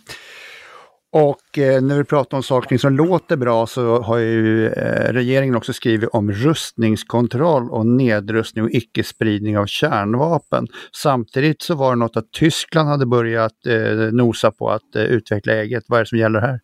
Och 1.16 1.58
eh, 1.58 1.82
när 1.82 1.98
vi 1.98 2.04
pratar 2.04 2.38
om 2.38 2.44
saker 2.44 2.78
som 2.78 2.94
låter 2.94 3.38
bra 3.38 3.68
så 3.68 4.02
har 4.02 4.18
ju 4.18 4.68
eh, 4.68 5.14
regeringen 5.14 5.56
också 5.56 5.74
skrivit 5.74 6.10
om 6.14 6.32
rustningskontroll 6.32 7.70
och 7.70 7.86
nedrustning 7.86 8.64
och 8.64 8.72
icke-spridning 8.72 9.58
av 9.58 9.66
kärnvapen. 9.66 10.68
Samtidigt 10.96 11.62
så 11.62 11.76
var 11.76 11.90
det 11.90 12.00
något 12.00 12.18
att 12.18 12.32
Tyskland 12.32 12.90
hade 12.90 13.06
börjat 13.06 13.66
eh, 13.68 13.96
nosa 14.12 14.52
på 14.52 14.70
att 14.70 14.96
eh, 14.96 15.02
utveckla 15.02 15.54
eget. 15.54 15.84
Vad 15.88 16.00
är 16.00 16.04
det 16.04 16.10
som 16.10 16.18
gäller 16.18 16.40
här? 16.40 16.60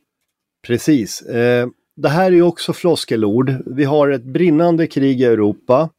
Precis. 0.67 1.21
Eh, 1.21 1.67
det 1.95 2.09
här 2.09 2.25
är 2.25 2.35
ju 2.35 2.41
också 2.41 2.73
floskelord. 2.73 3.53
Vi 3.65 3.83
har 3.83 4.09
ett 4.09 4.23
brinnande 4.23 4.87
krig 4.87 5.21
i 5.21 5.25
Europa. 5.25 5.89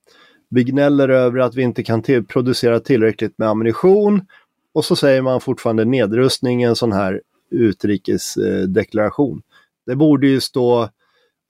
Vi 0.48 0.64
gnäller 0.64 1.08
över 1.08 1.38
att 1.40 1.54
vi 1.54 1.62
inte 1.62 1.82
kan 1.82 2.02
producera 2.28 2.80
tillräckligt 2.80 3.38
med 3.38 3.48
ammunition. 3.48 4.26
Och 4.72 4.84
så 4.84 4.96
säger 4.96 5.22
man 5.22 5.40
fortfarande 5.40 5.84
nedrustning, 5.84 6.62
i 6.62 6.66
en 6.66 6.76
sån 6.76 6.92
här 6.92 7.20
utrikesdeklaration. 7.50 9.42
Det 9.86 9.96
borde 9.96 10.26
ju 10.26 10.40
stå 10.40 10.88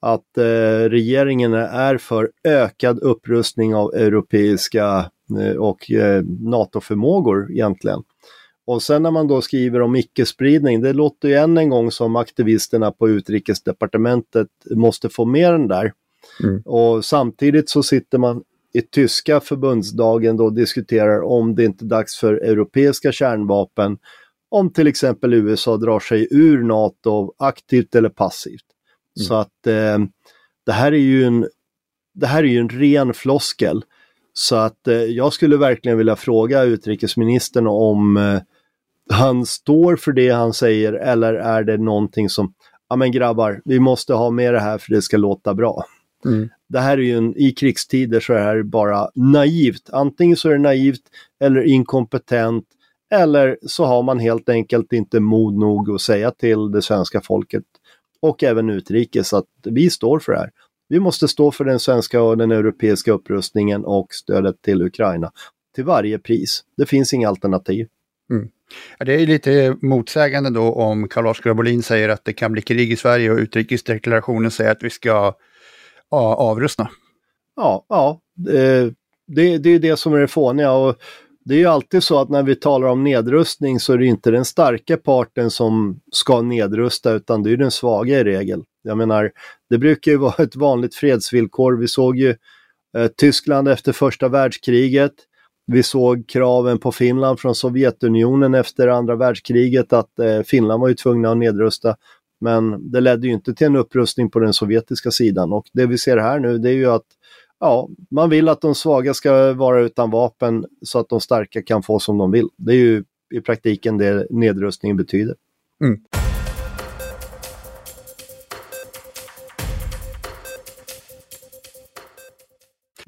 att 0.00 0.38
eh, 0.38 0.88
regeringen 0.88 1.54
är 1.54 1.98
för 1.98 2.30
ökad 2.44 2.98
upprustning 2.98 3.74
av 3.74 3.94
europeiska 3.94 5.10
eh, 5.40 5.56
och 5.56 5.90
eh, 5.90 6.22
NATO-förmågor 6.40 7.50
egentligen. 7.50 8.02
Och 8.70 8.82
sen 8.82 9.02
när 9.02 9.10
man 9.10 9.28
då 9.28 9.42
skriver 9.42 9.80
om 9.80 9.96
icke-spridning, 9.96 10.80
det 10.80 10.92
låter 10.92 11.28
ju 11.28 11.34
än 11.34 11.58
en 11.58 11.68
gång 11.68 11.90
som 11.90 12.16
aktivisterna 12.16 12.90
på 12.90 13.08
utrikesdepartementet 13.08 14.48
måste 14.70 15.08
få 15.08 15.24
med 15.24 15.52
den 15.52 15.68
där. 15.68 15.92
Mm. 16.42 16.62
Och 16.64 17.04
samtidigt 17.04 17.70
så 17.70 17.82
sitter 17.82 18.18
man 18.18 18.42
i 18.74 18.82
tyska 18.82 19.40
förbundsdagen 19.40 20.36
då 20.36 20.44
och 20.44 20.52
diskuterar 20.52 21.22
om 21.22 21.54
det 21.54 21.64
inte 21.64 21.84
är 21.84 21.86
dags 21.86 22.16
för 22.16 22.34
europeiska 22.34 23.12
kärnvapen 23.12 23.98
om 24.48 24.72
till 24.72 24.86
exempel 24.86 25.34
USA 25.34 25.76
drar 25.76 26.00
sig 26.00 26.28
ur 26.30 26.62
NATO 26.62 27.34
aktivt 27.38 27.94
eller 27.94 28.08
passivt. 28.08 28.66
Mm. 29.18 29.26
Så 29.26 29.34
att 29.34 29.66
eh, 29.66 29.98
det 30.66 30.72
här 30.72 30.92
är 30.92 30.96
ju 30.96 31.24
en 31.24 31.48
det 32.14 32.26
här 32.26 32.44
är 32.44 32.48
ju 32.48 32.58
en 32.58 32.68
ren 32.68 33.14
floskel. 33.14 33.84
Så 34.32 34.56
att 34.56 34.88
eh, 34.88 34.94
jag 34.94 35.32
skulle 35.32 35.56
verkligen 35.56 35.98
vilja 35.98 36.16
fråga 36.16 36.62
utrikesministern 36.62 37.66
om 37.66 38.16
eh, 38.16 38.40
han 39.12 39.46
står 39.46 39.96
för 39.96 40.12
det 40.12 40.30
han 40.30 40.52
säger 40.52 40.92
eller 40.92 41.34
är 41.34 41.64
det 41.64 41.78
någonting 41.78 42.28
som, 42.28 42.54
ja 42.88 42.96
men 42.96 43.12
grabbar, 43.12 43.62
vi 43.64 43.80
måste 43.80 44.14
ha 44.14 44.30
med 44.30 44.54
det 44.54 44.60
här 44.60 44.78
för 44.78 44.94
det 44.94 45.02
ska 45.02 45.16
låta 45.16 45.54
bra. 45.54 45.84
Mm. 46.24 46.48
Det 46.68 46.80
här 46.80 46.98
är 46.98 47.02
ju 47.02 47.16
en, 47.16 47.36
i 47.36 47.52
krigstider 47.52 48.20
så 48.20 48.32
är 48.32 48.36
det 48.36 48.44
här 48.44 48.62
bara 48.62 49.10
naivt. 49.14 49.90
Antingen 49.92 50.36
så 50.36 50.48
är 50.48 50.52
det 50.52 50.58
naivt 50.58 51.02
eller 51.40 51.62
inkompetent 51.62 52.64
eller 53.12 53.58
så 53.62 53.84
har 53.84 54.02
man 54.02 54.18
helt 54.18 54.48
enkelt 54.48 54.92
inte 54.92 55.20
mod 55.20 55.54
nog 55.54 55.90
att 55.90 56.00
säga 56.00 56.30
till 56.30 56.70
det 56.70 56.82
svenska 56.82 57.20
folket 57.20 57.64
och 58.22 58.42
även 58.42 58.70
utrikes 58.70 59.32
att 59.32 59.46
vi 59.64 59.90
står 59.90 60.18
för 60.18 60.32
det 60.32 60.38
här. 60.38 60.50
Vi 60.88 61.00
måste 61.00 61.28
stå 61.28 61.50
för 61.50 61.64
den 61.64 61.78
svenska 61.78 62.22
och 62.22 62.36
den 62.36 62.50
europeiska 62.50 63.12
upprustningen 63.12 63.84
och 63.84 64.06
stödet 64.10 64.62
till 64.62 64.82
Ukraina 64.82 65.32
till 65.74 65.84
varje 65.84 66.18
pris. 66.18 66.64
Det 66.76 66.86
finns 66.86 67.14
inga 67.14 67.28
alternativ. 67.28 67.88
Mm. 68.30 68.48
Ja, 68.98 69.04
det 69.04 69.14
är 69.14 69.26
lite 69.26 69.76
motsägande 69.82 70.50
då 70.50 70.72
om 70.72 71.08
Carl-Oskar 71.08 71.54
Bolin 71.54 71.82
säger 71.82 72.08
att 72.08 72.24
det 72.24 72.32
kan 72.32 72.52
bli 72.52 72.62
krig 72.62 72.92
i 72.92 72.96
Sverige 72.96 73.30
och 73.30 73.38
utrikesdeklarationen 73.38 74.50
säger 74.50 74.70
att 74.70 74.82
vi 74.82 74.90
ska 74.90 75.34
ja, 76.10 76.34
avrusta. 76.34 76.90
Ja, 77.56 77.86
ja 77.88 78.20
det, 78.36 78.94
det, 79.26 79.58
det 79.58 79.70
är 79.70 79.78
det 79.78 79.96
som 79.96 80.14
är 80.14 80.18
det 80.18 80.28
fåniga. 80.28 80.72
Och 80.72 80.96
det 81.44 81.54
är 81.54 81.58
ju 81.58 81.66
alltid 81.66 82.02
så 82.02 82.20
att 82.20 82.28
när 82.28 82.42
vi 82.42 82.54
talar 82.54 82.88
om 82.88 83.04
nedrustning 83.04 83.80
så 83.80 83.92
är 83.92 83.98
det 83.98 84.06
inte 84.06 84.30
den 84.30 84.44
starka 84.44 84.96
parten 84.96 85.50
som 85.50 86.00
ska 86.12 86.42
nedrusta 86.42 87.12
utan 87.12 87.42
det 87.42 87.50
är 87.52 87.56
den 87.56 87.70
svaga 87.70 88.20
i 88.20 88.24
regel. 88.24 88.62
Jag 88.82 88.98
menar, 88.98 89.32
det 89.70 89.78
brukar 89.78 90.12
ju 90.12 90.18
vara 90.18 90.44
ett 90.44 90.56
vanligt 90.56 90.94
fredsvillkor. 90.94 91.76
Vi 91.76 91.88
såg 91.88 92.16
ju 92.16 92.36
eh, 92.96 93.06
Tyskland 93.16 93.68
efter 93.68 93.92
första 93.92 94.28
världskriget. 94.28 95.12
Vi 95.72 95.82
såg 95.82 96.28
kraven 96.28 96.78
på 96.78 96.92
Finland 96.92 97.40
från 97.40 97.54
Sovjetunionen 97.54 98.54
efter 98.54 98.88
andra 98.88 99.16
världskriget 99.16 99.92
att 99.92 100.18
eh, 100.18 100.42
Finland 100.42 100.80
var 100.80 100.88
ju 100.88 100.94
tvungna 100.94 101.30
att 101.30 101.36
nedrusta. 101.36 101.96
Men 102.40 102.90
det 102.90 103.00
ledde 103.00 103.26
ju 103.26 103.32
inte 103.32 103.54
till 103.54 103.66
en 103.66 103.76
upprustning 103.76 104.30
på 104.30 104.38
den 104.38 104.52
sovjetiska 104.52 105.10
sidan 105.10 105.52
och 105.52 105.66
det 105.72 105.86
vi 105.86 105.98
ser 105.98 106.16
här 106.16 106.38
nu 106.38 106.58
det 106.58 106.68
är 106.70 106.74
ju 106.74 106.90
att 106.90 107.06
ja, 107.60 107.88
man 108.10 108.30
vill 108.30 108.48
att 108.48 108.60
de 108.60 108.74
svaga 108.74 109.14
ska 109.14 109.52
vara 109.52 109.80
utan 109.80 110.10
vapen 110.10 110.64
så 110.82 110.98
att 110.98 111.08
de 111.08 111.20
starka 111.20 111.62
kan 111.62 111.82
få 111.82 111.98
som 111.98 112.18
de 112.18 112.30
vill. 112.30 112.48
Det 112.56 112.72
är 112.72 112.76
ju 112.76 113.04
i 113.34 113.40
praktiken 113.40 113.98
det 113.98 114.26
nedrustningen 114.30 114.96
betyder. 114.96 115.34
Mm. 115.84 116.00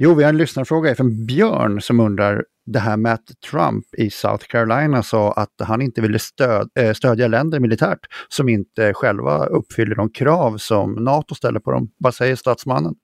Jo, 0.05 0.15
vi 0.15 0.25
har 0.25 0.31
en 0.31 0.37
lyssnarfråga 0.37 0.95
från 0.95 1.27
Björn 1.27 1.81
som 1.81 2.01
undrar 2.01 2.45
det 2.67 2.79
här 2.79 2.97
med 2.97 3.13
att 3.13 3.27
Trump 3.51 3.85
i 3.99 4.11
South 4.11 4.47
Carolina 4.47 5.03
sa 5.03 5.33
att 5.33 5.53
han 5.59 5.83
inte 5.83 6.01
ville 6.01 6.19
stöd, 6.19 6.69
eh, 6.79 6.93
stödja 6.93 7.29
länder 7.29 7.61
militärt 7.61 7.99
som 8.29 8.49
inte 8.49 8.95
själva 8.95 9.47
uppfyller 9.47 9.95
de 9.95 10.11
krav 10.11 10.57
som 10.57 10.95
NATO 10.95 11.35
ställer 11.35 11.61
på 11.61 11.71
dem. 11.71 11.91
Vad 11.99 12.15
säger 12.15 12.37
statsmannen? 12.37 12.95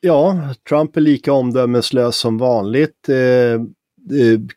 Ja, 0.00 0.48
Trump 0.68 0.96
är 0.96 1.00
lika 1.00 1.32
omdömeslös 1.32 2.16
som 2.16 2.38
vanligt. 2.38 3.08
Eh, 3.08 3.16
eh, 3.16 3.60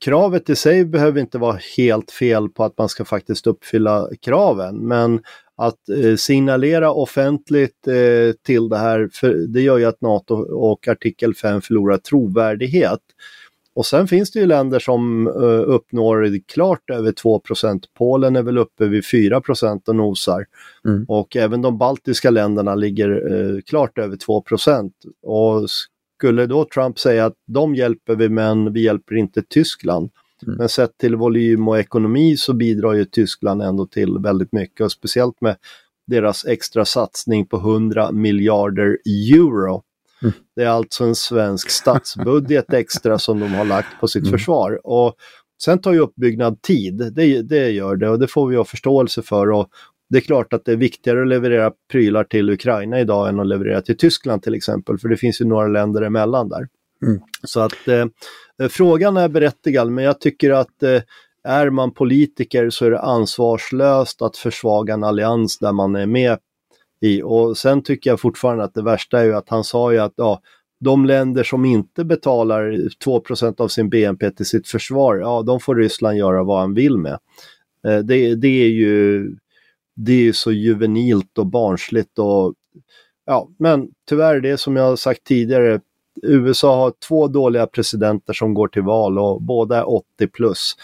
kravet 0.06 0.50
i 0.50 0.56
sig 0.56 0.86
behöver 0.86 1.21
inte 1.21 1.38
vara 1.38 1.60
helt 1.78 2.12
fel 2.12 2.50
på 2.50 2.63
att 2.63 2.78
man 2.78 2.89
ska 2.89 3.06
faktiskt 3.06 3.47
uppfylla 3.47 4.10
kraven, 4.21 4.88
men 4.88 5.21
att 5.58 5.89
eh, 5.89 6.15
signalera 6.15 6.91
offentligt 6.91 7.88
eh, 7.88 8.36
till 8.46 8.70
det 8.70 8.78
här, 8.78 9.10
för 9.13 9.34
det 9.34 9.62
gör 9.62 9.78
ju 9.78 9.86
att 9.86 10.02
NATO 10.02 10.36
och 10.36 10.88
artikel 10.88 11.36
5 11.36 11.62
förlorar 11.62 11.98
trovärdighet. 11.98 13.00
Och 13.76 13.86
sen 13.86 14.08
finns 14.08 14.32
det 14.32 14.39
ju 14.39 14.46
länder 14.46 14.80
som 14.80 15.28
uh, 15.28 15.63
uppnår 15.67 16.39
klart 16.48 16.89
över 16.89 17.12
2% 17.12 17.84
Polen 17.98 18.36
är 18.36 18.43
väl 18.43 18.58
uppe 18.58 18.86
vid 18.86 19.06
4 19.06 19.41
och 19.88 19.96
nosar. 19.96 20.46
Mm. 20.86 21.06
Och 21.08 21.36
även 21.36 21.62
de 21.62 21.78
baltiska 21.78 22.30
länderna 22.30 22.76
ligger 22.76 23.62
klart 23.65 23.98
över 23.98 24.15
2% 24.15 24.91
Och 25.24 25.70
skulle 26.17 26.46
då 26.46 26.65
Trump 26.65 27.00
säga 27.00 27.26
att 27.26 27.36
de 27.48 27.76
hjälper 27.76 28.15
vi 28.15 28.30
men 28.30 28.74
vi 28.74 28.82
hjälper 28.82 29.15
inte 29.15 29.43
Tyskland. 29.50 30.10
Mm. 30.45 30.58
Men 30.58 30.69
sett 30.69 30.97
till 30.97 31.15
volym 31.15 31.67
och 31.67 31.80
ekonomi 31.80 32.38
så 32.38 32.54
bidrar 32.54 32.93
ju 32.93 33.06
Tyskland 33.06 33.62
ändå 33.62 33.86
till 33.86 34.17
väldigt 34.19 34.52
mycket 34.52 34.82
och 34.82 34.91
speciellt 34.91 35.41
med 35.41 35.56
deras 36.08 36.45
extra 36.45 36.86
satsning 36.86 37.45
på 37.45 37.58
100 37.58 38.12
miljarder 38.12 38.97
euro 39.34 39.84
Mm. 40.21 40.34
Det 40.56 40.63
är 40.63 40.67
alltså 40.67 41.04
en 41.04 41.15
svensk 41.15 41.69
statsbudget 41.69 42.73
extra 42.73 43.19
som 43.19 43.39
de 43.39 43.54
har 43.54 43.65
lagt 43.65 44.00
på 44.00 44.08
sitt 44.08 44.23
mm. 44.23 44.32
försvar. 44.32 44.80
Och 44.84 45.15
sen 45.63 45.82
tar 45.82 45.93
ju 45.93 46.00
uppbyggnad 46.00 46.62
tid, 46.62 47.12
det, 47.15 47.41
det 47.41 47.69
gör 47.69 47.95
det 47.95 48.10
och 48.10 48.19
det 48.19 48.28
får 48.28 48.47
vi 48.47 48.56
ha 48.56 48.65
förståelse 48.65 49.21
för. 49.21 49.52
Och 49.52 49.69
det 50.10 50.17
är 50.17 50.21
klart 50.21 50.54
att 50.54 50.65
det 50.65 50.71
är 50.71 50.76
viktigare 50.76 51.21
att 51.21 51.28
leverera 51.28 51.71
prylar 51.91 52.23
till 52.23 52.50
Ukraina 52.50 53.00
idag 53.00 53.30
än 53.30 53.39
att 53.39 53.47
leverera 53.47 53.82
till 53.82 53.97
Tyskland 53.97 54.43
till 54.43 54.56
exempel, 54.56 54.97
för 54.97 55.10
det 55.10 55.17
finns 55.17 55.41
ju 55.41 55.45
några 55.45 55.67
länder 55.67 56.02
emellan 56.02 56.50
där. 56.50 56.67
Mm. 57.06 57.20
Så 57.44 57.60
att 57.60 57.88
eh, 57.88 58.06
eh, 58.62 58.68
frågan 58.70 59.18
är 59.18 59.30
berättigad, 59.30 59.92
men 59.92 60.04
jag 60.04 60.22
tycker 60.22 60.52
att 60.52 60.84
eh, 60.84 61.02
är 61.44 61.70
man 61.70 61.92
politiker 61.92 62.70
så 62.70 62.86
är 62.86 62.92
det 62.92 63.00
ansvarslöst 63.00 64.22
att 64.22 64.38
försvaga 64.38 64.94
en 64.94 65.04
allians 65.04 65.58
där 65.58 65.72
man 65.72 65.96
är 65.96 66.06
med 66.06 66.38
i. 67.02 67.22
Och 67.22 67.58
sen 67.58 67.84
tycker 67.84 68.10
jag 68.10 68.20
fortfarande 68.20 68.64
att 68.64 68.74
det 68.74 68.84
värsta 68.84 69.20
är 69.20 69.24
ju 69.24 69.34
att 69.34 69.50
han 69.50 69.64
sa 69.64 69.92
ju 69.92 70.00
att 70.00 70.14
ja, 70.16 70.42
de 70.80 71.06
länder 71.06 71.44
som 71.44 71.66
inte 71.66 72.06
betalar 72.06 72.90
2 73.04 73.24
av 73.58 73.68
sin 73.68 73.90
BNP 73.90 74.32
till 74.32 74.46
sitt 74.46 74.68
försvar, 74.68 75.16
ja 75.16 75.42
de 75.42 75.60
får 75.60 75.76
Ryssland 75.76 76.18
göra 76.18 76.44
vad 76.44 76.60
han 76.60 76.74
vill 76.74 76.98
med. 76.98 77.20
Eh, 77.88 78.00
det, 78.00 78.36
det, 78.36 78.64
är 78.64 78.70
ju 78.70 79.26
det 79.96 80.28
är 80.28 80.32
så 80.32 80.52
juvenilt 80.52 81.38
och 81.38 81.46
barnsligt 81.46 82.20
och 82.20 82.54
ja, 83.26 83.50
men 83.60 83.90
tyvärr 84.10 84.42
det 84.42 84.58
som 84.58 84.76
jag 84.76 84.84
har 84.84 84.96
sagt 84.96 85.24
tidigare, 85.24 85.80
USA 86.24 86.76
har 86.76 86.94
två 87.08 87.28
dåliga 87.28 87.68
presidenter 87.68 88.34
som 88.34 88.54
går 88.54 88.68
till 88.68 88.82
val 88.82 89.20
och 89.20 89.42
båda 89.42 89.78
är 89.78 89.90
80 89.90 90.28
plus. 90.34 90.76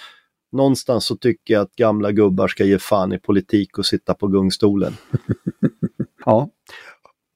Någonstans 0.52 1.06
så 1.06 1.16
tycker 1.16 1.54
jag 1.54 1.62
att 1.62 1.76
gamla 1.76 2.12
gubbar 2.12 2.48
ska 2.48 2.64
ge 2.64 2.80
fan 2.80 3.14
i 3.14 3.20
politik 3.20 3.78
och 3.78 3.86
sitta 3.86 4.14
på 4.14 4.28
gungstolen. 4.28 4.94
Ja. 6.26 6.50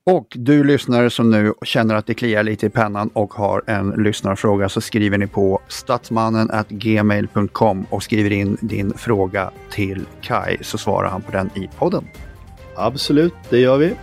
Och 0.06 0.28
du 0.36 0.64
lyssnare 0.64 1.10
som 1.10 1.32
nu 1.32 1.54
känner 1.62 1.96
att 1.96 2.06
det 2.06 2.14
kliar 2.14 2.44
lite 2.44 2.66
i 2.66 2.70
pennan 2.70 3.10
och 3.14 3.34
har 3.34 3.64
en 3.68 3.90
lyssnarfråga 3.90 4.70
så 4.70 4.82
skriver 4.82 5.18
ni 5.18 5.28
på 5.28 5.62
statsmannen 5.68 6.52
gmail.com 6.70 7.86
och 7.90 8.04
skriver 8.04 8.32
in 8.32 8.58
din 8.62 8.94
fråga 8.94 9.52
till 9.72 10.06
Kai 10.22 10.58
så 10.62 10.78
svarar 10.78 11.10
han 11.10 11.22
på 11.22 11.32
den 11.32 11.50
i 11.56 11.70
podden. 11.78 12.08
Absolut, 12.76 13.34
det 13.50 13.60
gör 13.60 13.78
vi. 13.78 13.94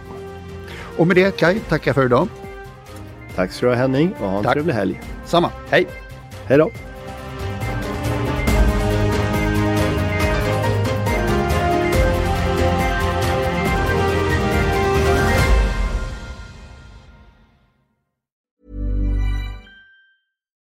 Och 0.98 1.06
med 1.06 1.16
det 1.16 1.36
Kai, 1.36 1.60
tackar 1.60 1.92
för 1.92 2.04
idag. 2.04 2.28
Tack 3.36 3.52
ska 3.52 3.66
du 3.66 3.72
ha 3.72 3.76
Henning 3.78 4.12
och 4.12 4.30
ha 4.30 4.38
en 4.38 4.44
Tack. 4.44 4.52
trevlig 4.52 4.74
helg. 4.74 5.00
Samma, 5.24 5.50
hej! 5.70 5.86
Hej 6.46 6.58
då! 6.58 6.70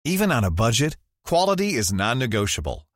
Even 0.06 0.32
on 0.32 0.43
a 0.45 0.51
budget, 0.51 0.95
quality 1.25 1.73
is 1.73 1.91
non-negotiable. 1.91 2.87